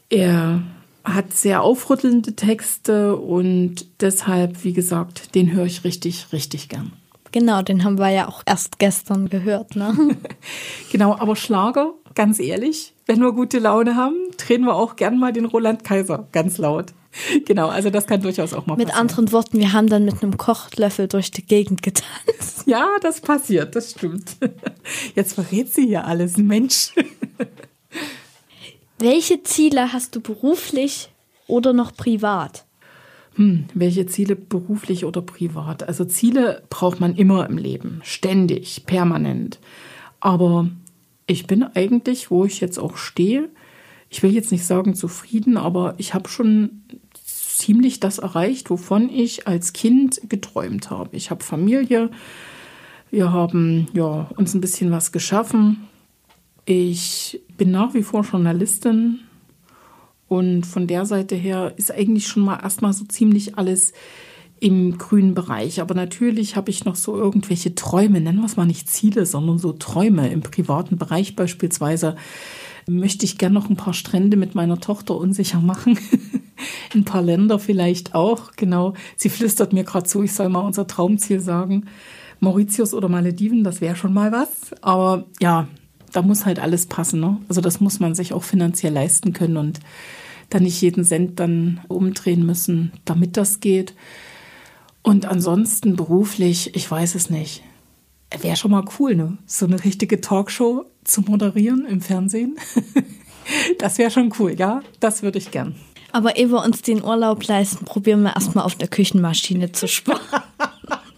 Er 0.08 0.62
hat 1.02 1.32
sehr 1.34 1.62
aufrüttelnde 1.62 2.36
Texte 2.36 3.16
und 3.16 3.86
deshalb, 4.00 4.64
wie 4.64 4.72
gesagt, 4.72 5.34
den 5.34 5.52
höre 5.52 5.66
ich 5.66 5.84
richtig, 5.84 6.32
richtig 6.32 6.68
gern. 6.68 6.92
Genau, 7.32 7.62
den 7.62 7.82
haben 7.82 7.98
wir 7.98 8.10
ja 8.10 8.28
auch 8.28 8.42
erst 8.46 8.78
gestern 8.78 9.28
gehört, 9.28 9.74
ne? 9.74 10.16
genau, 10.92 11.16
aber 11.18 11.34
Schlager, 11.34 11.92
ganz 12.14 12.38
ehrlich, 12.38 12.94
wenn 13.06 13.20
wir 13.20 13.32
gute 13.32 13.58
Laune 13.58 13.96
haben, 13.96 14.14
drehen 14.36 14.62
wir 14.62 14.76
auch 14.76 14.94
gern 14.94 15.18
mal 15.18 15.32
den 15.32 15.46
Roland 15.46 15.82
Kaiser 15.82 16.28
ganz 16.30 16.58
laut. 16.58 16.92
Genau, 17.46 17.68
also 17.68 17.90
das 17.90 18.06
kann 18.06 18.22
durchaus 18.22 18.52
auch 18.52 18.66
mal 18.66 18.76
mit 18.76 18.86
passieren. 18.86 19.06
Mit 19.06 19.16
anderen 19.16 19.32
Worten, 19.32 19.58
wir 19.58 19.72
haben 19.72 19.88
dann 19.88 20.04
mit 20.04 20.22
einem 20.22 20.36
Kochlöffel 20.36 21.08
durch 21.08 21.30
die 21.30 21.44
Gegend 21.44 21.82
getanzt. 21.82 22.66
Ja, 22.66 22.88
das 23.00 23.20
passiert, 23.20 23.74
das 23.76 23.92
stimmt. 23.92 24.36
Jetzt 25.14 25.34
verrät 25.34 25.72
sie 25.72 25.86
hier 25.86 26.06
alles, 26.06 26.36
Mensch. 26.36 26.92
Welche 28.98 29.42
Ziele 29.42 29.92
hast 29.92 30.16
du 30.16 30.20
beruflich 30.20 31.10
oder 31.46 31.72
noch 31.72 31.94
privat? 31.94 32.64
Hm, 33.34 33.64
welche 33.74 34.06
Ziele 34.06 34.36
beruflich 34.36 35.04
oder 35.04 35.20
privat? 35.20 35.82
Also 35.82 36.04
Ziele 36.04 36.62
braucht 36.70 37.00
man 37.00 37.16
immer 37.16 37.48
im 37.48 37.58
Leben, 37.58 38.00
ständig, 38.04 38.86
permanent. 38.86 39.58
Aber 40.20 40.70
ich 41.26 41.48
bin 41.48 41.64
eigentlich, 41.64 42.30
wo 42.30 42.44
ich 42.44 42.60
jetzt 42.60 42.78
auch 42.78 42.96
stehe, 42.96 43.48
ich 44.08 44.22
will 44.22 44.32
jetzt 44.32 44.52
nicht 44.52 44.64
sagen 44.64 44.94
zufrieden, 44.94 45.56
aber 45.56 45.94
ich 45.98 46.14
habe 46.14 46.28
schon 46.28 46.82
ziemlich 47.64 47.98
das 47.98 48.18
erreicht, 48.18 48.68
wovon 48.68 49.08
ich 49.08 49.48
als 49.48 49.72
Kind 49.72 50.20
geträumt 50.28 50.90
habe. 50.90 51.16
Ich 51.16 51.30
habe 51.30 51.42
Familie, 51.42 52.10
wir 53.10 53.32
haben 53.32 53.88
ja, 53.94 54.28
uns 54.36 54.54
ein 54.54 54.60
bisschen 54.60 54.90
was 54.90 55.12
geschaffen. 55.12 55.88
Ich 56.66 57.40
bin 57.56 57.70
nach 57.70 57.94
wie 57.94 58.02
vor 58.02 58.22
Journalistin 58.22 59.20
und 60.28 60.66
von 60.66 60.86
der 60.86 61.06
Seite 61.06 61.36
her 61.36 61.72
ist 61.76 61.90
eigentlich 61.90 62.26
schon 62.26 62.44
mal 62.44 62.60
erstmal 62.62 62.92
so 62.92 63.06
ziemlich 63.06 63.56
alles 63.56 63.94
im 64.60 64.98
grünen 64.98 65.34
Bereich. 65.34 65.80
Aber 65.80 65.94
natürlich 65.94 66.56
habe 66.56 66.70
ich 66.70 66.84
noch 66.84 66.96
so 66.96 67.16
irgendwelche 67.16 67.74
Träume, 67.74 68.20
nennen 68.20 68.40
wir 68.40 68.46
es 68.46 68.56
mal 68.56 68.66
nicht 68.66 68.90
Ziele, 68.90 69.24
sondern 69.24 69.58
so 69.58 69.72
Träume 69.72 70.30
im 70.30 70.42
privaten 70.42 70.98
Bereich 70.98 71.34
beispielsweise. 71.34 72.16
Möchte 72.86 73.24
ich 73.24 73.38
gern 73.38 73.54
noch 73.54 73.70
ein 73.70 73.76
paar 73.76 73.94
Strände 73.94 74.36
mit 74.36 74.54
meiner 74.54 74.80
Tochter 74.80 75.16
unsicher 75.16 75.60
machen. 75.60 75.98
ein 76.94 77.04
paar 77.04 77.22
Länder 77.22 77.58
vielleicht 77.58 78.14
auch, 78.14 78.52
genau. 78.56 78.94
Sie 79.16 79.28
flüstert 79.28 79.72
mir 79.72 79.84
gerade 79.84 80.06
zu, 80.06 80.22
ich 80.22 80.32
soll 80.32 80.48
mal 80.48 80.60
unser 80.60 80.86
Traumziel 80.86 81.40
sagen. 81.40 81.86
Mauritius 82.40 82.94
oder 82.94 83.08
Malediven, 83.08 83.64
das 83.64 83.80
wäre 83.80 83.96
schon 83.96 84.12
mal 84.12 84.32
was. 84.32 84.48
Aber 84.82 85.26
ja, 85.40 85.68
da 86.12 86.22
muss 86.22 86.46
halt 86.46 86.58
alles 86.60 86.86
passen. 86.86 87.20
Ne? 87.20 87.38
Also 87.48 87.60
das 87.60 87.80
muss 87.80 88.00
man 88.00 88.14
sich 88.14 88.32
auch 88.32 88.44
finanziell 88.44 88.92
leisten 88.92 89.32
können 89.32 89.56
und 89.56 89.80
dann 90.50 90.62
nicht 90.62 90.80
jeden 90.80 91.04
Cent 91.04 91.40
dann 91.40 91.80
umdrehen 91.88 92.44
müssen, 92.46 92.92
damit 93.04 93.36
das 93.36 93.60
geht. 93.60 93.94
Und 95.02 95.26
ansonsten 95.26 95.96
beruflich, 95.96 96.74
ich 96.74 96.90
weiß 96.90 97.14
es 97.14 97.30
nicht. 97.30 97.62
Wäre 98.40 98.56
schon 98.56 98.70
mal 98.70 98.84
cool, 98.98 99.14
ne? 99.14 99.38
So 99.46 99.66
eine 99.66 99.84
richtige 99.84 100.20
Talkshow 100.20 100.86
zu 101.04 101.20
moderieren 101.20 101.86
im 101.86 102.00
Fernsehen. 102.00 102.56
das 103.78 103.98
wäre 103.98 104.10
schon 104.10 104.32
cool, 104.38 104.54
ja? 104.58 104.82
Das 105.00 105.22
würde 105.22 105.38
ich 105.38 105.50
gern. 105.50 105.74
Aber 106.14 106.36
ehe 106.36 106.48
wir 106.48 106.62
uns 106.62 106.80
den 106.80 107.02
Urlaub 107.02 107.44
leisten, 107.48 107.84
probieren 107.84 108.22
wir 108.22 108.36
erstmal 108.36 108.64
auf 108.64 108.76
der 108.76 108.86
Küchenmaschine 108.86 109.72
zu 109.72 109.88
sparen. 109.88 110.20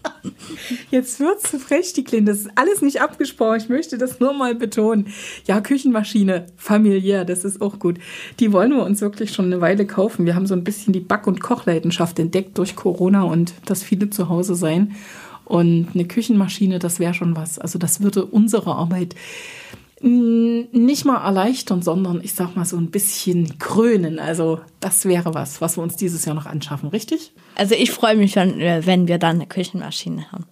Jetzt 0.89 1.19
wird's 1.19 1.51
zu 1.51 1.59
frech, 1.59 1.93
die 1.93 2.03
Kleine. 2.03 2.25
Das 2.25 2.39
ist 2.39 2.49
alles 2.55 2.81
nicht 2.81 2.99
abgesprochen. 2.99 3.57
Ich 3.57 3.69
möchte 3.69 3.99
das 3.99 4.19
nur 4.19 4.33
mal 4.33 4.55
betonen. 4.55 5.13
Ja, 5.45 5.61
Küchenmaschine, 5.61 6.47
familiär, 6.57 7.25
das 7.25 7.45
ist 7.45 7.61
auch 7.61 7.77
gut. 7.77 7.99
Die 8.39 8.51
wollen 8.51 8.71
wir 8.71 8.83
uns 8.83 8.99
wirklich 8.99 9.33
schon 9.33 9.45
eine 9.45 9.61
Weile 9.61 9.85
kaufen. 9.85 10.25
Wir 10.25 10.33
haben 10.33 10.47
so 10.47 10.55
ein 10.55 10.63
bisschen 10.63 10.93
die 10.93 10.99
Back- 10.99 11.27
und 11.27 11.41
Kochleidenschaft 11.41 12.17
entdeckt 12.17 12.57
durch 12.57 12.75
Corona 12.75 13.21
und 13.21 13.53
das 13.65 13.83
viele 13.83 14.09
zu 14.09 14.29
Hause 14.29 14.55
sein. 14.55 14.95
Und 15.45 15.89
eine 15.93 16.05
Küchenmaschine, 16.05 16.79
das 16.79 16.99
wäre 16.99 17.13
schon 17.13 17.35
was. 17.35 17.59
Also 17.59 17.77
das 17.77 18.01
würde 18.01 18.25
unsere 18.25 18.73
Arbeit 18.73 19.13
nicht 19.99 21.05
mal 21.05 21.23
erleichtern, 21.23 21.81
sondern 21.81 22.21
ich 22.23 22.33
sag 22.33 22.55
mal 22.55 22.65
so 22.65 22.77
ein 22.77 22.91
bisschen 22.91 23.57
krönen. 23.57 24.19
Also 24.19 24.59
das 24.79 25.05
wäre 25.05 25.33
was, 25.33 25.59
was 25.59 25.77
wir 25.77 25.83
uns 25.83 25.95
dieses 25.95 26.25
Jahr 26.25 26.35
noch 26.35 26.45
anschaffen, 26.45 26.89
richtig? 26.89 27.33
Also 27.55 27.73
ich 27.73 27.91
freue 27.91 28.15
mich, 28.15 28.35
wenn, 28.35 28.59
wenn 28.59 29.07
wir 29.07 29.17
dann 29.17 29.37
eine 29.37 29.47
Küchenmaschine 29.47 30.31
haben. 30.31 30.45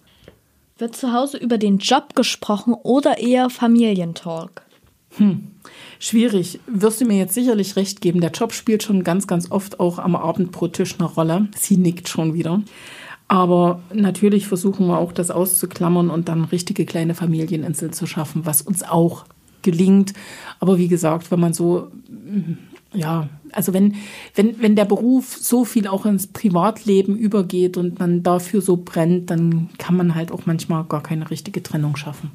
Wird 0.78 0.96
zu 0.96 1.12
Hause 1.12 1.38
über 1.38 1.58
den 1.58 1.78
Job 1.78 2.14
gesprochen 2.14 2.74
oder 2.74 3.18
eher 3.18 3.48
Familientalk? 3.48 4.62
Hm. 5.16 5.52
Schwierig. 5.98 6.60
Wirst 6.66 7.00
du 7.00 7.06
mir 7.06 7.16
jetzt 7.16 7.34
sicherlich 7.34 7.76
recht 7.76 8.00
geben. 8.00 8.20
Der 8.20 8.32
Job 8.32 8.52
spielt 8.52 8.82
schon 8.82 9.02
ganz, 9.02 9.26
ganz 9.26 9.50
oft 9.50 9.80
auch 9.80 9.98
am 9.98 10.16
Abend 10.16 10.52
pro 10.52 10.68
Tisch 10.68 10.96
eine 10.98 11.08
Rolle. 11.08 11.48
Sie 11.56 11.76
nickt 11.76 12.08
schon 12.08 12.34
wieder. 12.34 12.60
Aber 13.28 13.80
natürlich 13.92 14.46
versuchen 14.46 14.86
wir 14.86 14.98
auch, 14.98 15.12
das 15.12 15.30
auszuklammern 15.30 16.10
und 16.10 16.28
dann 16.28 16.44
richtige 16.44 16.84
kleine 16.84 17.14
Familieninseln 17.14 17.92
zu 17.92 18.06
schaffen, 18.06 18.44
was 18.44 18.62
uns 18.62 18.82
auch 18.82 19.24
gelingt. 19.66 20.14
Aber 20.60 20.78
wie 20.78 20.88
gesagt, 20.88 21.30
wenn 21.30 21.40
man 21.40 21.52
so, 21.52 21.88
ja, 22.94 23.28
also 23.52 23.74
wenn, 23.74 23.96
wenn, 24.34 24.62
wenn 24.62 24.76
der 24.76 24.84
Beruf 24.84 25.36
so 25.36 25.64
viel 25.64 25.88
auch 25.88 26.06
ins 26.06 26.28
Privatleben 26.28 27.16
übergeht 27.16 27.76
und 27.76 27.98
man 27.98 28.22
dafür 28.22 28.62
so 28.62 28.76
brennt, 28.78 29.30
dann 29.30 29.68
kann 29.78 29.96
man 29.96 30.14
halt 30.14 30.32
auch 30.32 30.46
manchmal 30.46 30.84
gar 30.84 31.02
keine 31.02 31.30
richtige 31.30 31.62
Trennung 31.62 31.96
schaffen. 31.96 32.30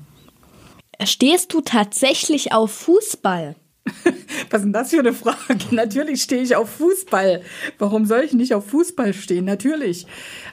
Stehst 1.03 1.53
du 1.53 1.61
tatsächlich 1.61 2.53
auf 2.53 2.71
Fußball? 2.71 3.55
Was 4.49 4.61
ist 4.61 4.65
denn 4.65 4.73
das 4.73 4.91
für 4.91 4.99
eine 4.99 5.13
Frage? 5.13 5.57
Natürlich 5.71 6.21
stehe 6.21 6.41
ich 6.41 6.55
auf 6.55 6.69
Fußball. 6.69 7.41
Warum 7.79 8.05
soll 8.05 8.21
ich 8.21 8.33
nicht 8.33 8.53
auf 8.53 8.67
Fußball 8.67 9.13
stehen? 9.13 9.45
Natürlich. 9.45 10.05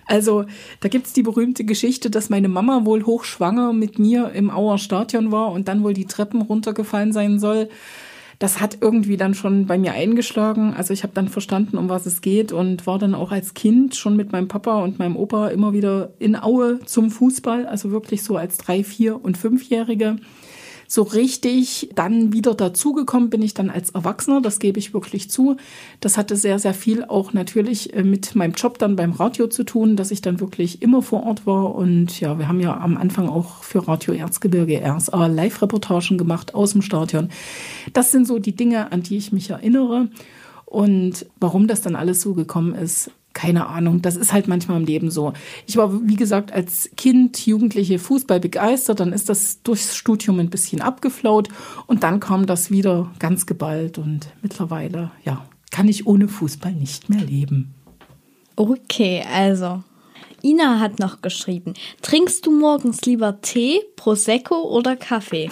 Also, 0.06 0.44
da 0.80 0.88
gibt 0.88 1.06
es 1.06 1.12
die 1.12 1.22
berühmte 1.22 1.64
Geschichte, 1.64 2.10
dass 2.10 2.30
meine 2.30 2.48
Mama 2.48 2.84
wohl 2.84 3.04
hochschwanger 3.04 3.72
mit 3.72 3.98
mir 3.98 4.30
im 4.32 4.50
Auer 4.50 4.78
Stadion 4.78 5.30
war 5.32 5.52
und 5.52 5.68
dann 5.68 5.82
wohl 5.82 5.94
die 5.94 6.06
Treppen 6.06 6.42
runtergefallen 6.42 7.12
sein 7.12 7.38
soll. 7.38 7.68
Das 8.38 8.60
hat 8.60 8.78
irgendwie 8.80 9.16
dann 9.16 9.34
schon 9.34 9.66
bei 9.66 9.78
mir 9.78 9.92
eingeschlagen. 9.92 10.72
Also 10.72 10.94
ich 10.94 11.02
habe 11.02 11.12
dann 11.12 11.28
verstanden, 11.28 11.76
um 11.76 11.88
was 11.88 12.06
es 12.06 12.20
geht 12.20 12.52
und 12.52 12.86
war 12.86 13.00
dann 13.00 13.16
auch 13.16 13.32
als 13.32 13.52
Kind 13.52 13.96
schon 13.96 14.16
mit 14.16 14.30
meinem 14.30 14.46
Papa 14.46 14.80
und 14.80 15.00
meinem 15.00 15.16
Opa 15.16 15.48
immer 15.48 15.72
wieder 15.72 16.12
in 16.20 16.36
Aue 16.36 16.78
zum 16.84 17.10
Fußball. 17.10 17.66
Also 17.66 17.90
wirklich 17.90 18.22
so 18.22 18.36
als 18.36 18.56
drei, 18.56 18.84
vier 18.84 19.22
und 19.22 19.36
fünfjährige. 19.36 20.16
So 20.90 21.02
richtig 21.02 21.90
dann 21.94 22.32
wieder 22.32 22.54
dazugekommen 22.54 23.28
bin 23.28 23.42
ich 23.42 23.52
dann 23.52 23.68
als 23.68 23.90
Erwachsener, 23.90 24.40
das 24.40 24.58
gebe 24.58 24.78
ich 24.78 24.94
wirklich 24.94 25.30
zu. 25.30 25.58
Das 26.00 26.16
hatte 26.16 26.34
sehr, 26.34 26.58
sehr 26.58 26.72
viel 26.72 27.04
auch 27.04 27.34
natürlich 27.34 27.94
äh, 27.94 28.02
mit 28.02 28.34
meinem 28.34 28.54
Job 28.54 28.78
dann 28.78 28.96
beim 28.96 29.12
Radio 29.12 29.48
zu 29.48 29.64
tun, 29.64 29.96
dass 29.96 30.10
ich 30.10 30.22
dann 30.22 30.40
wirklich 30.40 30.80
immer 30.80 31.02
vor 31.02 31.24
Ort 31.24 31.46
war. 31.46 31.74
Und 31.74 32.18
ja, 32.20 32.38
wir 32.38 32.48
haben 32.48 32.60
ja 32.60 32.74
am 32.74 32.96
Anfang 32.96 33.28
auch 33.28 33.62
für 33.62 33.86
Radio 33.86 34.14
Erzgebirge 34.14 34.80
RSA 34.82 35.26
Live-Reportagen 35.26 36.16
gemacht 36.16 36.54
aus 36.54 36.72
dem 36.72 36.80
Stadion. 36.80 37.28
Das 37.92 38.10
sind 38.10 38.26
so 38.26 38.38
die 38.38 38.56
Dinge, 38.56 38.90
an 38.90 39.02
die 39.02 39.18
ich 39.18 39.30
mich 39.30 39.50
erinnere. 39.50 40.08
Und 40.64 41.26
warum 41.38 41.66
das 41.66 41.82
dann 41.82 41.96
alles 41.96 42.22
so 42.22 42.32
gekommen 42.32 42.74
ist, 42.74 43.10
keine 43.38 43.68
Ahnung, 43.68 44.02
das 44.02 44.16
ist 44.16 44.32
halt 44.32 44.48
manchmal 44.48 44.78
im 44.78 44.84
Leben 44.84 45.12
so. 45.12 45.32
Ich 45.64 45.76
war, 45.76 45.92
wie 46.08 46.16
gesagt, 46.16 46.52
als 46.52 46.90
Kind, 46.96 47.46
Jugendliche 47.46 48.00
Fußball 48.00 48.40
begeistert, 48.40 48.98
dann 48.98 49.12
ist 49.12 49.28
das 49.28 49.62
durchs 49.62 49.94
Studium 49.94 50.40
ein 50.40 50.50
bisschen 50.50 50.80
abgeflaut 50.80 51.46
und 51.86 52.02
dann 52.02 52.18
kam 52.18 52.46
das 52.46 52.72
wieder 52.72 53.12
ganz 53.20 53.46
geballt 53.46 53.96
und 53.96 54.26
mittlerweile, 54.42 55.12
ja, 55.24 55.46
kann 55.70 55.86
ich 55.86 56.04
ohne 56.04 56.26
Fußball 56.26 56.72
nicht 56.72 57.10
mehr 57.10 57.22
leben. 57.22 57.74
Okay, 58.56 59.24
also 59.32 59.84
Ina 60.42 60.80
hat 60.80 60.98
noch 60.98 61.22
geschrieben, 61.22 61.74
trinkst 62.02 62.44
du 62.44 62.50
morgens 62.50 63.02
lieber 63.02 63.40
Tee, 63.40 63.78
Prosecco 63.94 64.62
oder 64.62 64.96
Kaffee? 64.96 65.48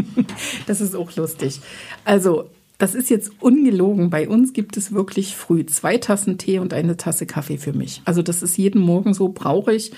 das 0.66 0.82
ist 0.82 0.94
auch 0.94 1.16
lustig. 1.16 1.58
Also 2.04 2.50
das 2.78 2.94
ist 2.94 3.10
jetzt 3.10 3.30
ungelogen. 3.40 4.10
Bei 4.10 4.28
uns 4.28 4.52
gibt 4.52 4.76
es 4.76 4.92
wirklich 4.92 5.36
früh 5.36 5.64
zwei 5.66 5.98
Tassen 5.98 6.38
Tee 6.38 6.58
und 6.58 6.74
eine 6.74 6.96
Tasse 6.96 7.26
Kaffee 7.26 7.58
für 7.58 7.72
mich. 7.72 8.02
Also 8.04 8.22
das 8.22 8.42
ist 8.42 8.56
jeden 8.56 8.80
Morgen 8.80 9.14
so, 9.14 9.28
brauche 9.28 9.72
ich. 9.72 9.92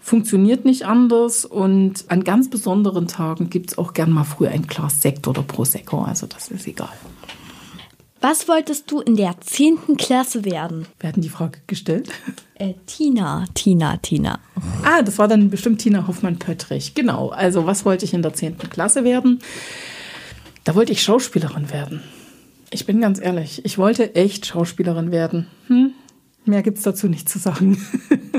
Funktioniert 0.00 0.64
nicht 0.64 0.84
anders 0.84 1.44
und 1.44 2.04
an 2.08 2.24
ganz 2.24 2.50
besonderen 2.50 3.06
Tagen 3.06 3.50
gibt 3.50 3.70
es 3.70 3.78
auch 3.78 3.94
gern 3.94 4.10
mal 4.10 4.24
früh 4.24 4.48
ein 4.48 4.66
Glas 4.66 5.00
Sekt 5.00 5.28
oder 5.28 5.42
Prosecco. 5.42 6.02
Also 6.02 6.26
das 6.26 6.48
ist 6.48 6.66
egal. 6.66 6.92
Was 8.20 8.46
wolltest 8.46 8.88
du 8.90 9.00
in 9.00 9.16
der 9.16 9.34
10. 9.40 9.96
Klasse 9.98 10.44
werden? 10.44 10.86
Wer 11.00 11.08
hat 11.08 11.16
die 11.16 11.28
Frage 11.28 11.60
gestellt? 11.66 12.08
Äh, 12.54 12.74
Tina, 12.86 13.46
Tina, 13.54 13.96
Tina. 13.96 14.38
Ah, 14.84 15.02
das 15.02 15.18
war 15.18 15.26
dann 15.26 15.50
bestimmt 15.50 15.80
Tina 15.80 16.06
Hoffmann-Pöttrich. 16.06 16.94
Genau. 16.94 17.30
Also, 17.30 17.66
was 17.66 17.84
wollte 17.84 18.04
ich 18.04 18.14
in 18.14 18.22
der 18.22 18.34
10. 18.34 18.56
Klasse 18.70 19.02
werden? 19.02 19.40
Da 20.64 20.74
wollte 20.74 20.92
ich 20.92 21.02
Schauspielerin 21.02 21.70
werden. 21.70 22.02
Ich 22.70 22.86
bin 22.86 23.00
ganz 23.00 23.20
ehrlich, 23.20 23.64
ich 23.64 23.78
wollte 23.78 24.14
echt 24.14 24.46
Schauspielerin 24.46 25.10
werden. 25.10 25.46
Hm? 25.66 25.92
Mehr 26.44 26.62
gibt's 26.62 26.82
dazu 26.82 27.08
nicht 27.08 27.28
zu 27.28 27.38
sagen. 27.38 27.84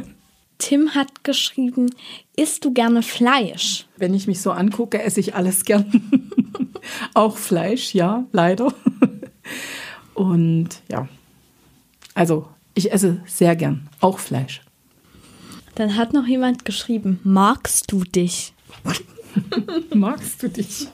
Tim 0.57 0.95
hat 0.95 1.23
geschrieben, 1.23 1.89
isst 2.35 2.63
du 2.63 2.73
gerne 2.73 3.03
Fleisch? 3.03 3.85
Wenn 3.97 4.13
ich 4.13 4.27
mich 4.27 4.41
so 4.41 4.51
angucke, 4.51 5.01
esse 5.01 5.19
ich 5.19 5.35
alles 5.35 5.65
gern. 5.65 6.01
Auch 7.13 7.37
Fleisch, 7.37 7.93
ja, 7.93 8.25
leider. 8.31 8.73
Und 10.13 10.69
ja, 10.89 11.07
also 12.13 12.47
ich 12.75 12.91
esse 12.91 13.21
sehr 13.25 13.55
gern, 13.55 13.89
auch 13.99 14.19
Fleisch. 14.19 14.61
Dann 15.75 15.95
hat 15.95 16.13
noch 16.13 16.27
jemand 16.27 16.65
geschrieben, 16.65 17.19
magst 17.23 17.91
du 17.91 18.03
dich? 18.03 18.53
magst 19.93 20.43
du 20.43 20.49
dich? 20.49 20.87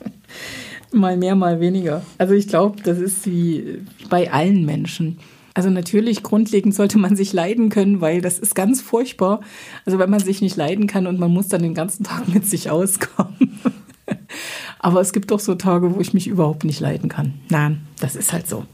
Mal 0.91 1.17
mehr, 1.17 1.36
mal 1.36 1.60
weniger. 1.60 2.04
Also 2.17 2.34
ich 2.34 2.47
glaube, 2.47 2.82
das 2.84 2.97
ist 2.97 3.25
wie 3.25 3.80
bei 4.10 4.32
allen 4.32 4.65
Menschen. 4.65 5.19
Also 5.54 5.69
natürlich, 5.69 6.23
grundlegend 6.23 6.73
sollte 6.73 6.97
man 6.97 7.15
sich 7.15 7.34
leiden 7.34 7.69
können, 7.69 8.02
weil 8.02 8.21
das 8.21 8.39
ist 8.39 8.56
ganz 8.56 8.82
furchtbar. 8.82 9.41
Also 9.86 9.99
wenn 9.99 10.10
man 10.10 10.19
sich 10.19 10.41
nicht 10.41 10.56
leiden 10.56 10.88
kann 10.88 11.06
und 11.06 11.19
man 11.19 11.32
muss 11.32 11.47
dann 11.47 11.62
den 11.62 11.73
ganzen 11.73 12.06
Tag 12.06 12.28
mit 12.28 12.45
sich 12.45 12.69
auskommen. 12.69 13.60
Aber 14.80 15.02
es 15.02 15.12
gibt 15.12 15.32
doch 15.32 15.39
so 15.39 15.56
Tage, 15.56 15.93
wo 15.95 15.99
ich 15.99 16.13
mich 16.13 16.28
überhaupt 16.28 16.63
nicht 16.63 16.80
leiden 16.80 17.10
kann. 17.10 17.34
Nein, 17.49 17.82
das 17.99 18.15
ist 18.15 18.32
halt 18.32 18.47
so. 18.47 18.65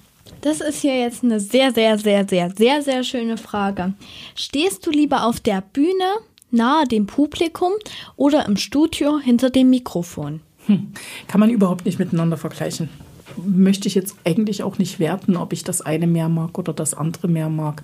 Das 0.41 0.61
ist 0.61 0.81
hier 0.81 0.99
jetzt 0.99 1.23
eine 1.23 1.39
sehr, 1.39 1.73
sehr, 1.73 1.97
sehr, 1.97 2.27
sehr, 2.27 2.51
sehr, 2.55 2.81
sehr 2.83 3.03
schöne 3.03 3.37
Frage. 3.37 3.93
Stehst 4.35 4.85
du 4.85 4.91
lieber 4.91 5.25
auf 5.25 5.39
der 5.39 5.63
Bühne, 5.73 6.19
nahe 6.51 6.85
dem 6.85 7.07
Publikum 7.07 7.71
oder 8.15 8.45
im 8.45 8.57
Studio 8.57 9.17
hinter 9.17 9.49
dem 9.49 9.71
Mikrofon? 9.71 10.41
Hm. 10.67 10.87
Kann 11.27 11.39
man 11.39 11.49
überhaupt 11.49 11.85
nicht 11.85 11.99
miteinander 11.99 12.37
vergleichen. 12.37 12.89
Möchte 13.37 13.87
ich 13.87 13.95
jetzt 13.95 14.15
eigentlich 14.23 14.63
auch 14.63 14.77
nicht 14.77 14.99
werten, 14.99 15.35
ob 15.35 15.53
ich 15.53 15.63
das 15.63 15.81
eine 15.81 16.07
mehr 16.07 16.29
mag 16.29 16.57
oder 16.57 16.73
das 16.73 16.93
andere 16.93 17.27
mehr 17.27 17.49
mag. 17.49 17.83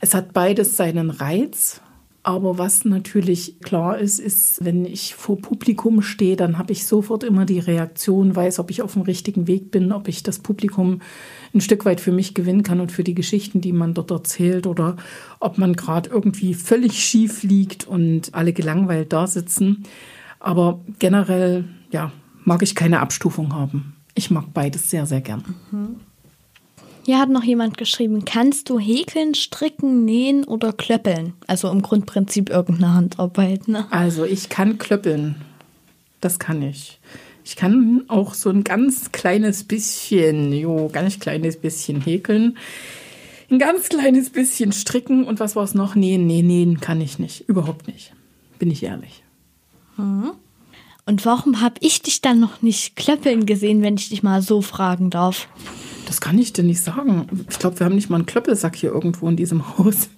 Es 0.00 0.14
hat 0.14 0.32
beides 0.32 0.76
seinen 0.76 1.10
Reiz. 1.10 1.80
Aber 2.22 2.58
was 2.58 2.84
natürlich 2.84 3.60
klar 3.60 3.98
ist, 3.98 4.18
ist, 4.18 4.62
wenn 4.62 4.84
ich 4.84 5.14
vor 5.14 5.38
Publikum 5.38 6.02
stehe, 6.02 6.36
dann 6.36 6.58
habe 6.58 6.72
ich 6.72 6.86
sofort 6.86 7.24
immer 7.24 7.46
die 7.46 7.60
Reaktion, 7.60 8.36
weiß, 8.36 8.58
ob 8.58 8.70
ich 8.70 8.82
auf 8.82 8.92
dem 8.92 9.02
richtigen 9.02 9.46
Weg 9.46 9.70
bin, 9.70 9.90
ob 9.90 10.06
ich 10.06 10.22
das 10.22 10.38
Publikum 10.38 11.00
ein 11.54 11.62
Stück 11.62 11.86
weit 11.86 11.98
für 11.98 12.12
mich 12.12 12.34
gewinnen 12.34 12.62
kann 12.62 12.80
und 12.80 12.92
für 12.92 13.04
die 13.04 13.14
Geschichten, 13.14 13.62
die 13.62 13.72
man 13.72 13.94
dort 13.94 14.10
erzählt, 14.10 14.66
oder 14.66 14.96
ob 15.40 15.56
man 15.56 15.72
gerade 15.76 16.10
irgendwie 16.10 16.52
völlig 16.52 17.02
schief 17.02 17.42
liegt 17.42 17.88
und 17.88 18.34
alle 18.34 18.52
gelangweilt 18.52 19.14
da 19.14 19.26
sitzen. 19.26 19.84
Aber 20.40 20.80
generell 20.98 21.64
ja, 21.90 22.10
mag 22.44 22.62
ich 22.62 22.74
keine 22.74 23.00
Abstufung 23.00 23.54
haben. 23.54 23.96
Ich 24.14 24.30
mag 24.30 24.52
beides 24.52 24.90
sehr, 24.90 25.06
sehr 25.06 25.20
gern. 25.20 25.44
Mhm. 25.70 25.96
Hier 27.04 27.18
hat 27.18 27.30
noch 27.30 27.42
jemand 27.42 27.78
geschrieben, 27.78 28.24
kannst 28.24 28.68
du 28.68 28.78
häkeln, 28.78 29.34
stricken, 29.34 30.04
nähen 30.04 30.44
oder 30.44 30.72
klöppeln? 30.72 31.32
Also 31.46 31.70
im 31.70 31.82
Grundprinzip 31.82 32.50
irgendeine 32.50 32.94
Handarbeit. 32.94 33.68
Ne? 33.68 33.86
Also 33.90 34.24
ich 34.24 34.48
kann 34.48 34.78
klöppeln. 34.78 35.36
Das 36.20 36.38
kann 36.38 36.60
ich. 36.62 37.00
Ich 37.44 37.56
kann 37.56 38.04
auch 38.08 38.34
so 38.34 38.50
ein 38.50 38.64
ganz 38.64 39.12
kleines 39.12 39.64
bisschen, 39.64 40.52
jo, 40.52 40.88
ganz 40.92 41.18
kleines 41.18 41.56
bisschen 41.56 42.00
häkeln. 42.02 42.58
Ein 43.50 43.58
ganz 43.58 43.88
kleines 43.88 44.30
bisschen 44.30 44.72
stricken 44.72 45.24
und 45.24 45.40
was 45.40 45.56
war 45.56 45.64
es 45.64 45.74
noch? 45.74 45.94
Nähen, 45.94 46.26
nee, 46.26 46.42
nähen 46.42 46.80
kann 46.80 47.00
ich 47.00 47.18
nicht. 47.18 47.48
Überhaupt 47.48 47.88
nicht. 47.88 48.12
Bin 48.58 48.70
ich 48.70 48.82
ehrlich. 48.82 49.24
Mhm. 50.00 50.30
Und 51.06 51.24
warum 51.26 51.60
habe 51.60 51.74
ich 51.80 52.02
dich 52.02 52.20
dann 52.20 52.40
noch 52.40 52.62
nicht 52.62 52.94
klöppeln 52.94 53.46
gesehen, 53.46 53.82
wenn 53.82 53.96
ich 53.96 54.10
dich 54.10 54.22
mal 54.22 54.42
so 54.42 54.62
fragen 54.62 55.10
darf? 55.10 55.48
Das 56.06 56.20
kann 56.20 56.38
ich 56.38 56.52
dir 56.52 56.64
nicht 56.64 56.82
sagen. 56.82 57.26
Ich 57.48 57.58
glaube, 57.58 57.78
wir 57.78 57.86
haben 57.86 57.94
nicht 57.94 58.10
mal 58.10 58.16
einen 58.16 58.26
Klöppelsack 58.26 58.74
hier 58.74 58.92
irgendwo 58.92 59.28
in 59.28 59.36
diesem 59.36 59.66
Haus, 59.78 60.08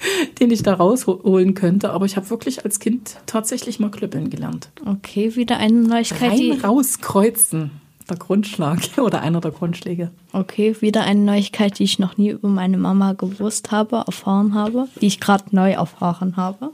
den 0.40 0.50
ich 0.50 0.62
da 0.62 0.74
rausholen 0.74 1.54
könnte. 1.54 1.90
Aber 1.90 2.06
ich 2.06 2.16
habe 2.16 2.30
wirklich 2.30 2.64
als 2.64 2.78
Kind 2.78 3.18
tatsächlich 3.26 3.78
mal 3.78 3.90
klöppeln 3.90 4.30
gelernt. 4.30 4.70
Okay, 4.86 5.36
wieder 5.36 5.58
eine 5.58 5.80
Neuigkeit. 5.80 6.32
Rein 6.32 6.38
die 6.38 6.50
rauskreuzen. 6.52 7.70
Der 8.08 8.16
Grundschlag 8.16 8.80
oder 8.98 9.20
einer 9.20 9.40
der 9.40 9.50
Grundschläge. 9.50 10.10
Okay, 10.32 10.76
wieder 10.80 11.04
eine 11.04 11.20
Neuigkeit, 11.20 11.78
die 11.78 11.84
ich 11.84 11.98
noch 11.98 12.16
nie 12.16 12.30
über 12.30 12.48
meine 12.48 12.78
Mama 12.78 13.12
gewusst 13.12 13.70
habe, 13.70 14.04
erfahren 14.06 14.54
habe, 14.54 14.88
die 15.00 15.06
ich 15.06 15.20
gerade 15.20 15.44
neu 15.54 15.72
erfahren 15.72 16.36
habe. 16.36 16.70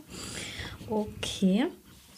Okay. 0.89 1.67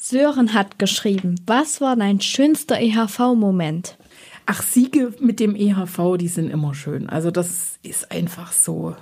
Sören 0.03 0.55
hat 0.55 0.79
geschrieben, 0.79 1.35
was 1.47 1.83
war 1.83 1.95
dein 1.95 2.23
schönster 2.23 2.81
EHV-Moment? 2.81 3.99
Ach, 4.47 4.63
Siege 4.63 5.13
mit 5.21 5.41
dem 5.41 5.55
EHV, 5.55 6.17
die 6.19 6.29
sind 6.29 6.49
immer 6.49 6.73
schön. 6.73 7.11
Also 7.11 7.31
das 7.31 7.79
ist 7.83 8.11
einfach 8.11 8.51
so. 8.53 8.97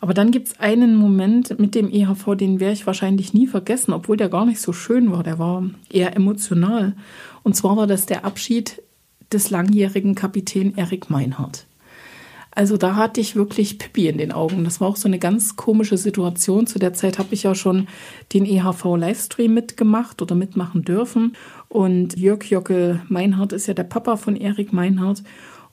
Aber 0.00 0.14
dann 0.14 0.30
gibt 0.30 0.48
es 0.48 0.58
einen 0.58 0.96
Moment 0.96 1.60
mit 1.60 1.74
dem 1.74 1.92
EHV, 1.92 2.34
den 2.34 2.60
werde 2.60 2.72
ich 2.72 2.86
wahrscheinlich 2.86 3.34
nie 3.34 3.46
vergessen, 3.46 3.92
obwohl 3.92 4.16
der 4.16 4.30
gar 4.30 4.46
nicht 4.46 4.62
so 4.62 4.72
schön 4.72 5.12
war. 5.12 5.22
Der 5.22 5.38
war 5.38 5.64
eher 5.90 6.16
emotional. 6.16 6.96
Und 7.42 7.54
zwar 7.54 7.76
war 7.76 7.86
das 7.86 8.06
der 8.06 8.24
Abschied 8.24 8.82
des 9.30 9.50
langjährigen 9.50 10.14
Kapitän 10.14 10.78
Erik 10.78 11.10
Meinhardt. 11.10 11.66
Also 12.56 12.78
da 12.78 12.96
hatte 12.96 13.20
ich 13.20 13.36
wirklich 13.36 13.78
Pippi 13.78 14.08
in 14.08 14.16
den 14.16 14.32
Augen. 14.32 14.64
Das 14.64 14.80
war 14.80 14.88
auch 14.88 14.96
so 14.96 15.08
eine 15.08 15.18
ganz 15.18 15.56
komische 15.56 15.98
Situation. 15.98 16.66
Zu 16.66 16.78
der 16.78 16.94
Zeit 16.94 17.18
habe 17.18 17.34
ich 17.34 17.42
ja 17.42 17.54
schon 17.54 17.86
den 18.32 18.46
EHV-Livestream 18.46 19.52
mitgemacht 19.52 20.22
oder 20.22 20.34
mitmachen 20.34 20.82
dürfen. 20.82 21.36
Und 21.68 22.16
Jörg 22.16 22.44
Jockel 22.44 23.02
Meinhardt 23.10 23.52
ist 23.52 23.66
ja 23.66 23.74
der 23.74 23.84
Papa 23.84 24.16
von 24.16 24.36
Erik 24.36 24.72
Meinhardt. 24.72 25.22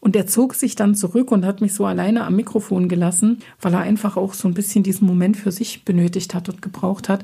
Und 0.02 0.18
er 0.18 0.28
zog 0.28 0.56
sich 0.56 0.76
dann 0.76 0.94
zurück 0.94 1.32
und 1.32 1.46
hat 1.46 1.62
mich 1.62 1.74
so 1.74 1.86
alleine 1.86 2.26
am 2.26 2.36
Mikrofon 2.36 2.90
gelassen, 2.90 3.40
weil 3.62 3.74
er 3.74 3.80
einfach 3.80 4.18
auch 4.18 4.34
so 4.34 4.50
ein 4.50 4.54
bisschen 4.54 4.84
diesen 4.84 5.08
Moment 5.08 5.38
für 5.38 5.54
sich 5.54 5.86
benötigt 5.86 6.36
hat 6.36 6.50
und 6.50 6.62
gebraucht 6.62 7.08
hat. 7.08 7.24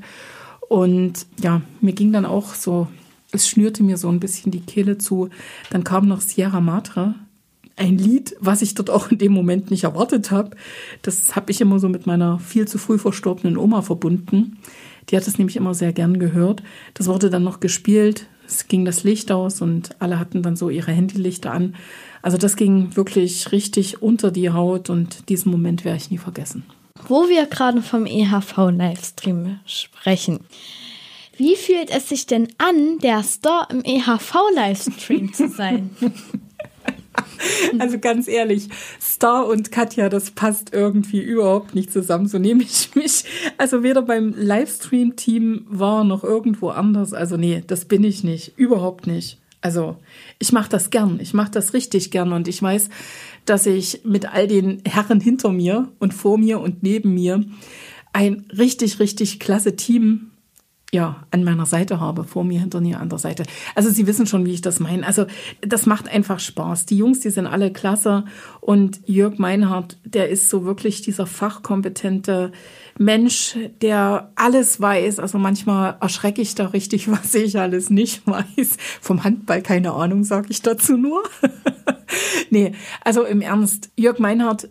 Und 0.69 1.25
ja, 1.37 1.61
mir 1.81 1.91
ging 1.91 2.13
dann 2.13 2.25
auch 2.25 2.53
so, 2.53 2.87
es 3.33 3.49
schnürte 3.49 3.83
mir 3.83 3.97
so 3.97 4.07
ein 4.07 4.21
bisschen 4.21 4.53
die 4.53 4.61
Kehle 4.61 4.97
zu. 4.97 5.27
Dann 5.69 5.83
kam 5.83 6.07
noch 6.07 6.21
Sierra 6.21 6.61
Madre, 6.61 7.15
ein 7.79 7.97
Lied, 7.97 8.35
was 8.39 8.61
ich 8.61 8.75
dort 8.75 8.89
auch 8.89 9.09
in 9.09 9.17
dem 9.17 9.31
Moment 9.31 9.71
nicht 9.71 9.85
erwartet 9.85 10.31
habe. 10.31 10.51
Das 11.01 11.35
habe 11.35 11.51
ich 11.51 11.61
immer 11.61 11.79
so 11.79 11.87
mit 11.89 12.05
meiner 12.05 12.39
viel 12.39 12.67
zu 12.67 12.77
früh 12.77 12.97
verstorbenen 12.97 13.57
Oma 13.57 13.81
verbunden. 13.81 14.57
Die 15.09 15.17
hat 15.17 15.25
es 15.27 15.37
nämlich 15.37 15.55
immer 15.55 15.73
sehr 15.73 15.93
gern 15.93 16.19
gehört. 16.19 16.61
Das 16.93 17.07
wurde 17.07 17.29
dann 17.29 17.43
noch 17.43 17.59
gespielt. 17.59 18.27
Es 18.45 18.67
ging 18.67 18.83
das 18.83 19.03
Licht 19.03 19.31
aus 19.31 19.61
und 19.61 19.95
alle 19.99 20.19
hatten 20.19 20.43
dann 20.43 20.55
so 20.55 20.69
ihre 20.69 20.91
Handylichter 20.91 21.51
an. 21.51 21.75
Also 22.21 22.37
das 22.37 22.55
ging 22.55 22.95
wirklich 22.95 23.51
richtig 23.51 24.01
unter 24.01 24.31
die 24.31 24.49
Haut 24.49 24.89
und 24.89 25.29
diesen 25.29 25.51
Moment 25.51 25.85
werde 25.85 25.97
ich 25.97 26.11
nie 26.11 26.17
vergessen. 26.17 26.63
Wo 27.07 27.29
wir 27.29 27.45
gerade 27.45 27.81
vom 27.81 28.05
EHV-Livestream 28.05 29.59
sprechen. 29.65 30.39
Wie 31.37 31.55
fühlt 31.55 31.89
es 31.91 32.09
sich 32.09 32.25
denn 32.25 32.49
an, 32.57 32.99
der 32.99 33.23
Star 33.23 33.69
im 33.71 33.83
EHV-Livestream 33.83 35.31
zu 35.31 35.47
sein? 35.47 35.91
Also 37.79 37.99
ganz 37.99 38.27
ehrlich, 38.27 38.69
Star 39.01 39.47
und 39.47 39.71
Katja, 39.71 40.09
das 40.09 40.31
passt 40.31 40.73
irgendwie 40.73 41.21
überhaupt 41.21 41.75
nicht 41.75 41.91
zusammen. 41.91 42.27
So 42.27 42.37
nehme 42.39 42.63
ich 42.63 42.89
mich. 42.95 43.25
Also 43.57 43.83
weder 43.83 44.01
beim 44.01 44.33
Livestream-Team 44.35 45.65
war 45.69 46.03
noch 46.03 46.23
irgendwo 46.23 46.69
anders. 46.69 47.13
Also 47.13 47.37
nee, 47.37 47.63
das 47.65 47.85
bin 47.85 48.03
ich 48.03 48.23
nicht. 48.23 48.57
Überhaupt 48.57 49.07
nicht. 49.07 49.39
Also 49.61 49.97
ich 50.39 50.53
mache 50.53 50.69
das 50.69 50.89
gern, 50.89 51.19
ich 51.21 51.33
mache 51.33 51.51
das 51.51 51.73
richtig 51.73 52.11
gern 52.11 52.31
und 52.31 52.47
ich 52.47 52.61
weiß, 52.61 52.89
dass 53.43 53.65
ich 53.65 54.01
mit 54.05 54.31
all 54.33 54.47
den 54.47 54.81
Herren 54.85 55.19
hinter 55.19 55.51
mir 55.51 55.89
und 55.99 56.13
vor 56.13 56.37
mir 56.37 56.61
und 56.61 56.81
neben 56.81 57.13
mir 57.13 57.43
ein 58.13 58.45
richtig, 58.57 58.99
richtig 58.99 59.39
klasse 59.39 59.75
Team 59.75 60.28
ja, 60.91 61.23
an 61.29 61.43
meiner 61.43 61.67
Seite 61.67 61.99
habe, 61.99 62.23
vor 62.23 62.43
mir, 62.43 62.59
hinter 62.59 62.81
mir, 62.81 62.99
an 62.99 63.09
der 63.09 63.19
Seite. 63.19 63.43
Also 63.75 63.91
Sie 63.91 64.07
wissen 64.07 64.25
schon, 64.25 64.45
wie 64.45 64.53
ich 64.53 64.61
das 64.61 64.79
meine. 64.79 65.05
Also 65.05 65.25
das 65.61 65.85
macht 65.85 66.09
einfach 66.09 66.39
Spaß. 66.39 66.87
Die 66.87 66.97
Jungs, 66.97 67.19
die 67.19 67.29
sind 67.29 67.45
alle 67.45 67.71
klasse 67.71 68.25
und 68.59 68.99
Jörg 69.05 69.37
Meinhardt, 69.37 69.97
der 70.03 70.29
ist 70.29 70.49
so 70.49 70.65
wirklich 70.65 71.01
dieser 71.01 71.27
fachkompetente 71.27 72.51
Mensch, 72.97 73.55
der 73.81 74.31
alles 74.35 74.81
weiß. 74.81 75.19
Also 75.19 75.37
manchmal 75.37 75.97
erschrecke 76.01 76.41
ich 76.41 76.55
da 76.55 76.67
richtig, 76.67 77.09
was 77.11 77.35
ich 77.35 77.59
alles 77.59 77.91
nicht 77.91 78.25
weiß. 78.25 78.77
Vom 78.99 79.23
Handball 79.23 79.61
keine 79.61 79.93
Ahnung, 79.93 80.23
sage 80.23 80.47
ich 80.49 80.63
dazu 80.63 80.97
nur. 80.97 81.21
nee, 82.49 82.73
also 83.01 83.23
im 83.25 83.41
Ernst, 83.41 83.91
Jörg 83.95 84.17
Meinhardt 84.17 84.69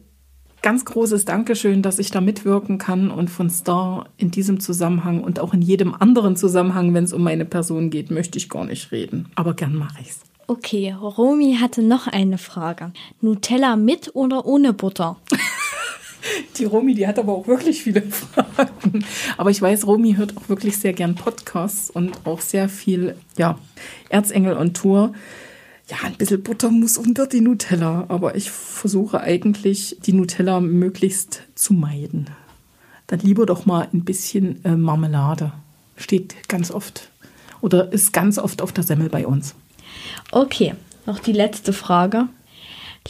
ganz 0.62 0.84
großes 0.84 1.24
Dankeschön, 1.24 1.82
dass 1.82 1.98
ich 1.98 2.10
da 2.10 2.20
mitwirken 2.20 2.78
kann 2.78 3.10
und 3.10 3.28
von 3.28 3.50
Star 3.50 4.06
in 4.16 4.30
diesem 4.30 4.60
Zusammenhang 4.60 5.22
und 5.22 5.40
auch 5.40 5.54
in 5.54 5.62
jedem 5.62 5.94
anderen 5.94 6.36
Zusammenhang, 6.36 6.94
wenn 6.94 7.04
es 7.04 7.12
um 7.12 7.22
meine 7.22 7.44
Person 7.44 7.90
geht, 7.90 8.10
möchte 8.10 8.38
ich 8.38 8.48
gar 8.48 8.64
nicht 8.64 8.92
reden. 8.92 9.30
Aber 9.34 9.54
gern 9.54 9.74
mache 9.74 9.98
ich's. 10.02 10.20
Okay, 10.46 10.94
Romy 10.98 11.58
hatte 11.60 11.82
noch 11.82 12.06
eine 12.06 12.38
Frage. 12.38 12.92
Nutella 13.20 13.76
mit 13.76 14.14
oder 14.14 14.46
ohne 14.46 14.72
Butter? 14.72 15.16
Die 16.56 16.64
Romy, 16.64 16.94
die 16.94 17.06
hat 17.06 17.18
aber 17.18 17.32
auch 17.32 17.46
wirklich 17.46 17.82
viele 17.82 18.02
Fragen. 18.02 19.04
Aber 19.36 19.50
ich 19.50 19.62
weiß, 19.62 19.86
Romy 19.86 20.14
hört 20.14 20.36
auch 20.36 20.48
wirklich 20.48 20.76
sehr 20.76 20.92
gern 20.92 21.14
Podcasts 21.14 21.90
und 21.90 22.26
auch 22.26 22.40
sehr 22.40 22.68
viel, 22.68 23.16
ja, 23.36 23.58
Erzengel 24.08 24.56
und 24.56 24.76
Tour 24.76 25.12
ja, 25.90 25.96
ein 26.04 26.14
bisschen 26.16 26.42
Butter 26.42 26.70
muss 26.70 26.98
unter 26.98 27.26
die 27.26 27.40
Nutella, 27.40 28.06
aber 28.08 28.34
ich 28.34 28.50
versuche 28.50 29.20
eigentlich, 29.20 29.96
die 30.04 30.12
Nutella 30.12 30.60
möglichst 30.60 31.42
zu 31.54 31.72
meiden. 31.72 32.28
Dann 33.06 33.20
lieber 33.20 33.46
doch 33.46 33.64
mal 33.64 33.88
ein 33.92 34.04
bisschen 34.04 34.62
äh, 34.64 34.76
Marmelade. 34.76 35.52
Steht 35.96 36.48
ganz 36.48 36.70
oft 36.70 37.10
oder 37.60 37.92
ist 37.92 38.12
ganz 38.12 38.38
oft 38.38 38.60
auf 38.60 38.72
der 38.72 38.84
Semmel 38.84 39.08
bei 39.08 39.26
uns. 39.26 39.54
Okay, 40.30 40.74
noch 41.06 41.18
die 41.18 41.32
letzte 41.32 41.72
Frage. 41.72 42.28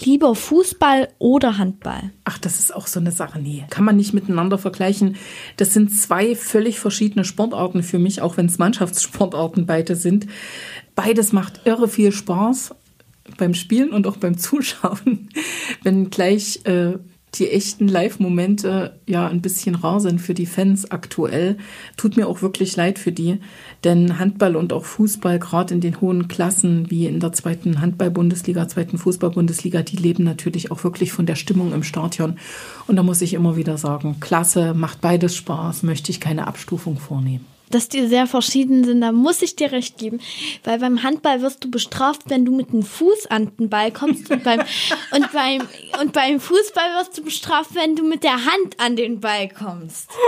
Lieber 0.04 0.36
Fußball 0.36 1.08
oder 1.18 1.58
Handball? 1.58 2.12
Ach, 2.22 2.38
das 2.38 2.60
ist 2.60 2.72
auch 2.72 2.86
so 2.86 3.00
eine 3.00 3.10
Sache. 3.10 3.40
Nee, 3.40 3.64
kann 3.68 3.84
man 3.84 3.96
nicht 3.96 4.14
miteinander 4.14 4.56
vergleichen. 4.56 5.16
Das 5.56 5.74
sind 5.74 5.90
zwei 5.90 6.36
völlig 6.36 6.78
verschiedene 6.78 7.24
Sportarten 7.24 7.82
für 7.82 7.98
mich, 7.98 8.22
auch 8.22 8.36
wenn 8.36 8.46
es 8.46 8.58
Mannschaftssportarten 8.58 9.66
beide 9.66 9.96
sind. 9.96 10.28
Beides 10.98 11.32
macht 11.32 11.60
irre 11.64 11.86
viel 11.86 12.10
Spaß 12.10 12.74
beim 13.36 13.54
Spielen 13.54 13.90
und 13.90 14.08
auch 14.08 14.16
beim 14.16 14.36
Zuschauen, 14.36 15.28
wenn 15.84 16.10
gleich 16.10 16.62
äh, 16.64 16.94
die 17.36 17.48
echten 17.50 17.86
Live-Momente 17.86 18.98
ja 19.06 19.28
ein 19.28 19.40
bisschen 19.40 19.76
rar 19.76 20.00
sind 20.00 20.20
für 20.20 20.34
die 20.34 20.44
Fans 20.44 20.90
aktuell. 20.90 21.56
Tut 21.96 22.16
mir 22.16 22.26
auch 22.26 22.42
wirklich 22.42 22.74
leid 22.74 22.98
für 22.98 23.12
die, 23.12 23.38
denn 23.84 24.18
Handball 24.18 24.56
und 24.56 24.72
auch 24.72 24.84
Fußball, 24.84 25.38
gerade 25.38 25.72
in 25.72 25.80
den 25.80 26.00
hohen 26.00 26.26
Klassen 26.26 26.90
wie 26.90 27.06
in 27.06 27.20
der 27.20 27.32
zweiten 27.32 27.80
Handball-Bundesliga, 27.80 28.66
zweiten 28.66 28.98
Fußball-Bundesliga, 28.98 29.82
die 29.82 29.98
leben 29.98 30.24
natürlich 30.24 30.72
auch 30.72 30.82
wirklich 30.82 31.12
von 31.12 31.26
der 31.26 31.36
Stimmung 31.36 31.72
im 31.72 31.84
Stadion. 31.84 32.40
Und 32.88 32.96
da 32.96 33.04
muss 33.04 33.22
ich 33.22 33.34
immer 33.34 33.54
wieder 33.54 33.78
sagen, 33.78 34.16
klasse, 34.18 34.74
macht 34.74 35.00
beides 35.00 35.36
Spaß, 35.36 35.84
möchte 35.84 36.10
ich 36.10 36.18
keine 36.18 36.48
Abstufung 36.48 36.98
vornehmen 36.98 37.46
dass 37.74 37.88
die 37.88 38.06
sehr 38.06 38.26
verschieden 38.26 38.84
sind, 38.84 39.00
da 39.00 39.12
muss 39.12 39.42
ich 39.42 39.56
dir 39.56 39.72
recht 39.72 39.98
geben. 39.98 40.20
Weil 40.64 40.78
beim 40.78 41.02
Handball 41.02 41.42
wirst 41.42 41.64
du 41.64 41.70
bestraft, 41.70 42.22
wenn 42.26 42.44
du 42.44 42.54
mit 42.54 42.72
dem 42.72 42.82
Fuß 42.82 43.26
an 43.26 43.52
den 43.56 43.68
Ball 43.68 43.92
kommst. 43.92 44.30
Und 44.30 44.44
beim, 44.44 44.60
und 45.12 45.32
beim, 45.32 45.62
und 46.00 46.12
beim 46.12 46.40
Fußball 46.40 46.94
wirst 46.98 47.18
du 47.18 47.22
bestraft, 47.22 47.74
wenn 47.74 47.96
du 47.96 48.04
mit 48.04 48.24
der 48.24 48.44
Hand 48.44 48.78
an 48.78 48.96
den 48.96 49.20
Ball 49.20 49.48
kommst. 49.48 50.10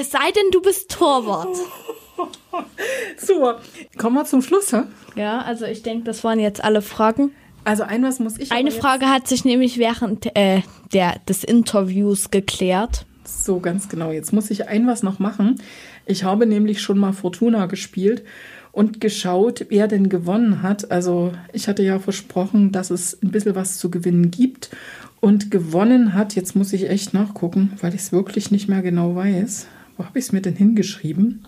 Es 0.00 0.12
sei 0.12 0.30
denn, 0.30 0.52
du 0.52 0.62
bist 0.62 0.92
Torwart. 0.92 1.56
Super. 3.16 3.60
Kommen 3.96 4.14
wir 4.14 4.24
zum 4.24 4.42
Schluss, 4.42 4.72
hä? 4.72 4.82
Ja, 5.16 5.40
also 5.40 5.64
ich 5.64 5.82
denke, 5.82 6.04
das 6.04 6.22
waren 6.22 6.38
jetzt 6.38 6.62
alle 6.62 6.82
Fragen. 6.82 7.34
Also 7.64 7.82
ein 7.82 8.04
was 8.04 8.20
muss 8.20 8.38
ich. 8.38 8.52
Eine 8.52 8.70
Frage 8.70 9.08
hat 9.08 9.26
sich 9.26 9.44
nämlich 9.44 9.76
während 9.76 10.36
äh, 10.36 10.62
der, 10.92 11.18
des 11.28 11.42
Interviews 11.42 12.30
geklärt. 12.30 13.06
So, 13.28 13.60
ganz 13.60 13.88
genau. 13.88 14.10
Jetzt 14.10 14.32
muss 14.32 14.50
ich 14.50 14.68
ein 14.68 14.86
was 14.86 15.02
noch 15.02 15.18
machen. 15.18 15.60
Ich 16.06 16.24
habe 16.24 16.46
nämlich 16.46 16.80
schon 16.80 16.98
mal 16.98 17.12
Fortuna 17.12 17.66
gespielt 17.66 18.24
und 18.72 19.00
geschaut, 19.00 19.66
wer 19.68 19.86
denn 19.86 20.08
gewonnen 20.08 20.62
hat. 20.62 20.90
Also 20.90 21.32
ich 21.52 21.68
hatte 21.68 21.82
ja 21.82 21.98
versprochen, 21.98 22.72
dass 22.72 22.90
es 22.90 23.18
ein 23.22 23.30
bisschen 23.30 23.54
was 23.54 23.76
zu 23.76 23.90
gewinnen 23.90 24.30
gibt. 24.30 24.70
Und 25.20 25.50
gewonnen 25.50 26.14
hat, 26.14 26.36
jetzt 26.36 26.56
muss 26.56 26.72
ich 26.72 26.88
echt 26.88 27.12
nachgucken, 27.12 27.72
weil 27.80 27.94
ich 27.94 28.00
es 28.00 28.12
wirklich 28.12 28.50
nicht 28.50 28.68
mehr 28.68 28.82
genau 28.82 29.14
weiß. 29.14 29.66
Wo 29.96 30.04
habe 30.04 30.18
ich 30.18 30.26
es 30.26 30.32
mir 30.32 30.40
denn 30.40 30.54
hingeschrieben? 30.54 31.44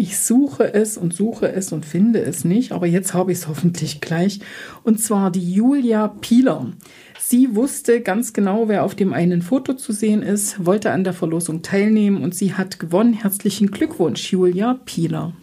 Ich 0.00 0.18
suche 0.18 0.72
es 0.72 0.96
und 0.96 1.12
suche 1.12 1.52
es 1.52 1.72
und 1.72 1.84
finde 1.84 2.22
es 2.22 2.42
nicht, 2.42 2.72
aber 2.72 2.86
jetzt 2.86 3.12
habe 3.12 3.32
ich 3.32 3.38
es 3.40 3.48
hoffentlich 3.48 4.00
gleich. 4.00 4.40
Und 4.82 4.98
zwar 4.98 5.30
die 5.30 5.52
Julia 5.52 6.08
Pieler. 6.08 6.72
Sie 7.18 7.54
wusste 7.54 8.00
ganz 8.00 8.32
genau, 8.32 8.66
wer 8.66 8.84
auf 8.84 8.94
dem 8.94 9.12
einen 9.12 9.42
Foto 9.42 9.74
zu 9.74 9.92
sehen 9.92 10.22
ist, 10.22 10.64
wollte 10.64 10.90
an 10.92 11.04
der 11.04 11.12
Verlosung 11.12 11.60
teilnehmen 11.60 12.22
und 12.22 12.34
sie 12.34 12.54
hat 12.54 12.80
gewonnen. 12.80 13.12
Herzlichen 13.12 13.70
Glückwunsch, 13.72 14.32
Julia 14.32 14.80
Pieler. 14.86 15.34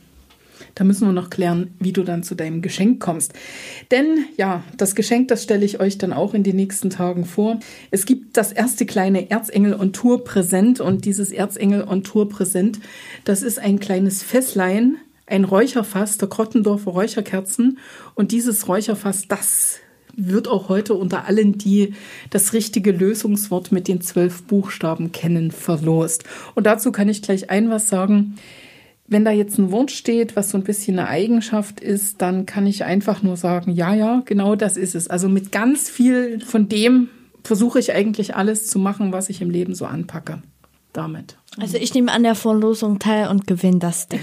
Da 0.77 0.83
müssen 0.83 1.07
wir 1.07 1.11
noch 1.11 1.31
klären, 1.31 1.71
wie 1.79 1.91
du 1.91 2.03
dann 2.03 2.21
zu 2.21 2.35
deinem 2.35 2.61
Geschenk 2.61 3.01
kommst. 3.01 3.33
Denn 3.89 4.25
ja, 4.37 4.63
das 4.77 4.93
Geschenk, 4.93 5.27
das 5.27 5.41
stelle 5.41 5.65
ich 5.65 5.79
euch 5.79 5.97
dann 5.97 6.13
auch 6.13 6.35
in 6.35 6.43
den 6.43 6.55
nächsten 6.55 6.91
Tagen 6.91 7.25
vor. 7.25 7.59
Es 7.89 8.05
gibt 8.05 8.37
das 8.37 8.51
erste 8.51 8.85
kleine 8.85 9.31
Erzengel 9.31 9.73
on 9.73 9.91
Tour 9.91 10.23
Präsent 10.23 10.79
und 10.79 11.05
dieses 11.05 11.31
Erzengel 11.31 11.83
on 11.83 12.03
Tour 12.03 12.29
Präsent, 12.29 12.79
das 13.25 13.41
ist 13.41 13.57
ein 13.57 13.79
kleines 13.79 14.21
Fässlein, 14.21 14.97
ein 15.25 15.45
Räucherfass 15.45 16.19
der 16.19 16.29
Krottendorfer 16.29 16.91
Räucherkerzen 16.91 17.79
und 18.13 18.31
dieses 18.31 18.67
Räucherfass, 18.67 19.27
das 19.27 19.79
wird 20.15 20.47
auch 20.47 20.69
heute 20.69 20.93
unter 20.93 21.25
allen, 21.25 21.57
die 21.57 21.95
das 22.29 22.53
richtige 22.53 22.91
Lösungswort 22.91 23.71
mit 23.71 23.87
den 23.87 24.01
zwölf 24.01 24.43
Buchstaben 24.43 25.11
kennen, 25.11 25.49
verlost. 25.49 26.23
Und 26.53 26.67
dazu 26.67 26.91
kann 26.91 27.09
ich 27.09 27.23
gleich 27.23 27.49
ein 27.49 27.71
was 27.71 27.89
sagen. 27.89 28.35
Wenn 29.07 29.23
da 29.23 29.31
jetzt 29.31 29.57
ein 29.57 29.71
Wort 29.71 29.91
steht, 29.91 30.35
was 30.35 30.49
so 30.49 30.57
ein 30.57 30.63
bisschen 30.63 30.99
eine 30.99 31.07
Eigenschaft 31.07 31.79
ist, 31.79 32.21
dann 32.21 32.45
kann 32.45 32.67
ich 32.67 32.83
einfach 32.83 33.23
nur 33.23 33.37
sagen, 33.37 33.71
ja, 33.71 33.93
ja, 33.93 34.21
genau 34.25 34.55
das 34.55 34.75
ist 34.75 34.95
es. 34.95 35.07
Also 35.07 35.29
mit 35.29 35.51
ganz 35.51 35.89
viel 35.89 36.41
von 36.41 36.67
dem 36.67 37.09
versuche 37.43 37.79
ich 37.79 37.93
eigentlich 37.93 38.35
alles 38.35 38.67
zu 38.67 38.79
machen, 38.79 39.13
was 39.13 39.29
ich 39.29 39.41
im 39.41 39.49
Leben 39.49 39.75
so 39.75 39.85
anpacke. 39.85 40.41
Damit. 40.91 41.37
Also 41.57 41.77
ich 41.77 41.93
nehme 41.93 42.11
an 42.11 42.23
der 42.23 42.35
Verlosung 42.35 42.99
teil 42.99 43.29
und 43.29 43.47
gewinne 43.47 43.79
das 43.79 44.07
Ding. 44.07 44.19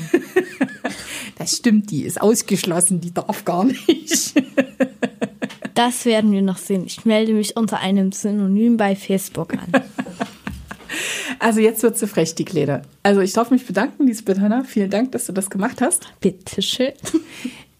das 1.38 1.56
stimmt, 1.56 1.90
die 1.90 2.02
ist 2.02 2.20
ausgeschlossen, 2.20 3.00
die 3.00 3.14
darf 3.14 3.44
gar 3.44 3.64
nicht. 3.64 4.34
Das 5.74 6.04
werden 6.04 6.30
wir 6.32 6.42
noch 6.42 6.58
sehen. 6.58 6.84
Ich 6.86 7.04
melde 7.04 7.32
mich 7.32 7.56
unter 7.56 7.80
einem 7.80 8.12
Synonym 8.12 8.76
bei 8.76 8.94
Facebook 8.94 9.54
an. 9.54 9.72
Also 11.38 11.60
jetzt 11.60 11.82
wird 11.82 11.98
sie 11.98 12.06
frech, 12.06 12.34
die 12.34 12.44
Kleider. 12.44 12.82
Also 13.02 13.20
ich 13.20 13.32
darf 13.32 13.50
mich 13.50 13.66
bedanken, 13.66 14.06
Lisbeth 14.06 14.40
Hanna. 14.40 14.64
Vielen 14.64 14.90
Dank, 14.90 15.12
dass 15.12 15.26
du 15.26 15.32
das 15.32 15.50
gemacht 15.50 15.80
hast. 15.80 16.06
Bitteschön. 16.20 16.92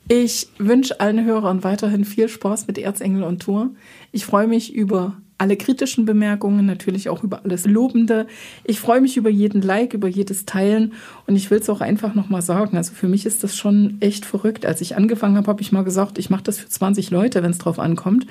Ich 0.09 0.49
wünsche 0.59 1.01
allen 1.01 1.25
Hörern 1.25 1.65
weiterhin 1.65 2.05
viel 2.05 2.29
Spaß 2.29 2.67
mit 2.67 2.77
Erzengel 2.77 3.23
und 3.23 3.41
Tour. 3.41 3.71
Ich 4.13 4.27
freue 4.27 4.47
mich 4.47 4.75
über 4.75 5.17
alle 5.39 5.57
kritischen 5.57 6.05
Bemerkungen, 6.05 6.67
natürlich 6.67 7.09
auch 7.09 7.25
über 7.25 7.45
alles 7.45 7.67
Lobende. 7.67 8.27
Ich 8.65 8.81
freue 8.81 9.01
mich 9.01 9.17
über 9.17 9.31
jeden 9.31 9.63
Like, 9.63 9.95
über 9.95 10.07
jedes 10.07 10.47
Teilen 10.47 10.93
und 11.27 11.37
ich 11.37 11.51
will 11.51 11.59
es 11.59 11.71
auch 11.71 11.81
einfach 11.81 12.15
nochmal 12.15 12.43
sagen. 12.43 12.77
Also 12.77 12.95
für 12.95 13.09
mich 13.09 13.27
ist 13.27 13.43
das 13.43 13.57
schon 13.57 13.97
echt 14.01 14.25
verrückt. 14.25 14.65
Als 14.67 14.81
ich 14.81 14.97
angefangen 14.97 15.37
habe, 15.37 15.49
habe 15.49 15.63
ich 15.63 15.73
mal 15.73 15.85
gesagt, 15.85 16.19
ich 16.19 16.31
mache 16.31 16.45
das 16.45 16.59
für 16.59 16.69
20 16.69 17.11
Leute, 17.11 17.43
wenn 17.43 17.51
es 17.51 17.59
drauf 17.59 17.79
ankommt. 17.79 18.27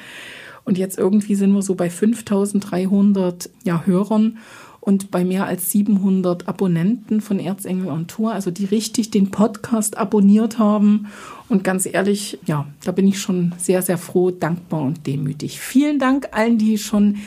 Und 0.66 0.78
jetzt 0.78 0.98
irgendwie 0.98 1.36
sind 1.36 1.52
wir 1.52 1.62
so 1.62 1.76
bei 1.76 1.90
5300 1.90 3.50
ja, 3.64 3.84
Hörern 3.86 4.38
und 4.84 5.12
bei 5.12 5.24
mehr 5.24 5.46
als 5.46 5.72
700 5.72 6.50
Abonnenten 6.50 7.22
von 7.22 7.40
Erzengel 7.40 7.88
on 7.88 8.08
Tour, 8.08 8.34
also 8.34 8.52
die 8.52 8.66
richtig 8.66 9.12
den 9.12 9.32
Podcast 9.32 9.98
abonniert 9.98 10.60
haben. 10.60 11.08
Und 11.48 11.64
ganz 11.64 11.86
ehrlich, 11.86 12.38
ja, 12.46 12.68
da 12.84 12.92
bin 12.92 13.08
ich 13.08 13.22
schon 13.22 13.54
sehr, 13.58 13.82
sehr 13.82 13.98
froh, 13.98 14.32
dankbar 14.32 14.82
und 14.82 15.08
demütig. 15.08 15.62
Vielen 15.62 16.00
Dank 16.00 16.28
allen, 16.32 16.58
die 16.58 16.78
schon 16.78 17.20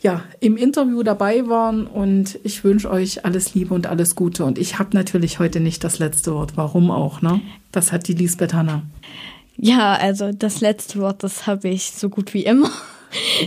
ja, 0.00 0.22
im 0.38 0.56
Interview 0.56 1.02
dabei 1.02 1.48
waren 1.48 1.88
und 1.88 2.38
ich 2.44 2.62
wünsche 2.62 2.88
euch 2.88 3.24
alles 3.24 3.54
Liebe 3.54 3.74
und 3.74 3.88
alles 3.88 4.14
Gute. 4.14 4.44
Und 4.44 4.56
ich 4.56 4.78
habe 4.78 4.90
natürlich 4.92 5.40
heute 5.40 5.58
nicht 5.58 5.82
das 5.82 5.98
letzte 5.98 6.32
Wort. 6.34 6.52
Warum 6.56 6.92
auch, 6.92 7.20
ne? 7.20 7.40
Das 7.72 7.90
hat 7.90 8.06
die 8.06 8.14
Lisbeth 8.14 8.54
Hanna. 8.54 8.82
Ja, 9.56 9.94
also 9.94 10.30
das 10.32 10.60
letzte 10.60 11.00
Wort, 11.00 11.24
das 11.24 11.48
habe 11.48 11.68
ich 11.68 11.90
so 11.90 12.08
gut 12.08 12.32
wie 12.32 12.44
immer. 12.44 12.70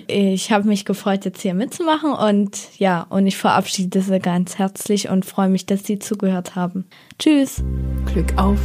Ich 0.07 0.51
habe 0.51 0.67
mich 0.67 0.85
gefreut, 0.85 1.25
jetzt 1.25 1.41
hier 1.41 1.53
mitzumachen 1.53 2.11
und 2.13 2.57
ja, 2.77 3.05
und 3.09 3.27
ich 3.27 3.37
verabschiede 3.37 4.01
Sie 4.01 4.19
ganz 4.19 4.57
herzlich 4.57 5.09
und 5.09 5.25
freue 5.25 5.49
mich, 5.49 5.65
dass 5.65 5.83
Sie 5.83 5.99
zugehört 5.99 6.55
haben. 6.55 6.85
Tschüss. 7.19 7.63
Glück 8.05 8.37
auf. 8.37 8.59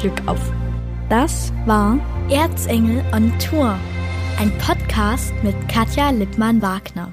Glück 0.00 0.22
auf. 0.26 0.40
Das 1.08 1.52
war 1.66 1.98
Erzengel 2.30 3.04
on 3.12 3.32
Tour, 3.38 3.78
ein 4.38 4.56
Podcast 4.58 5.32
mit 5.42 5.54
Katja 5.68 6.10
Lippmann-Wagner. 6.10 7.12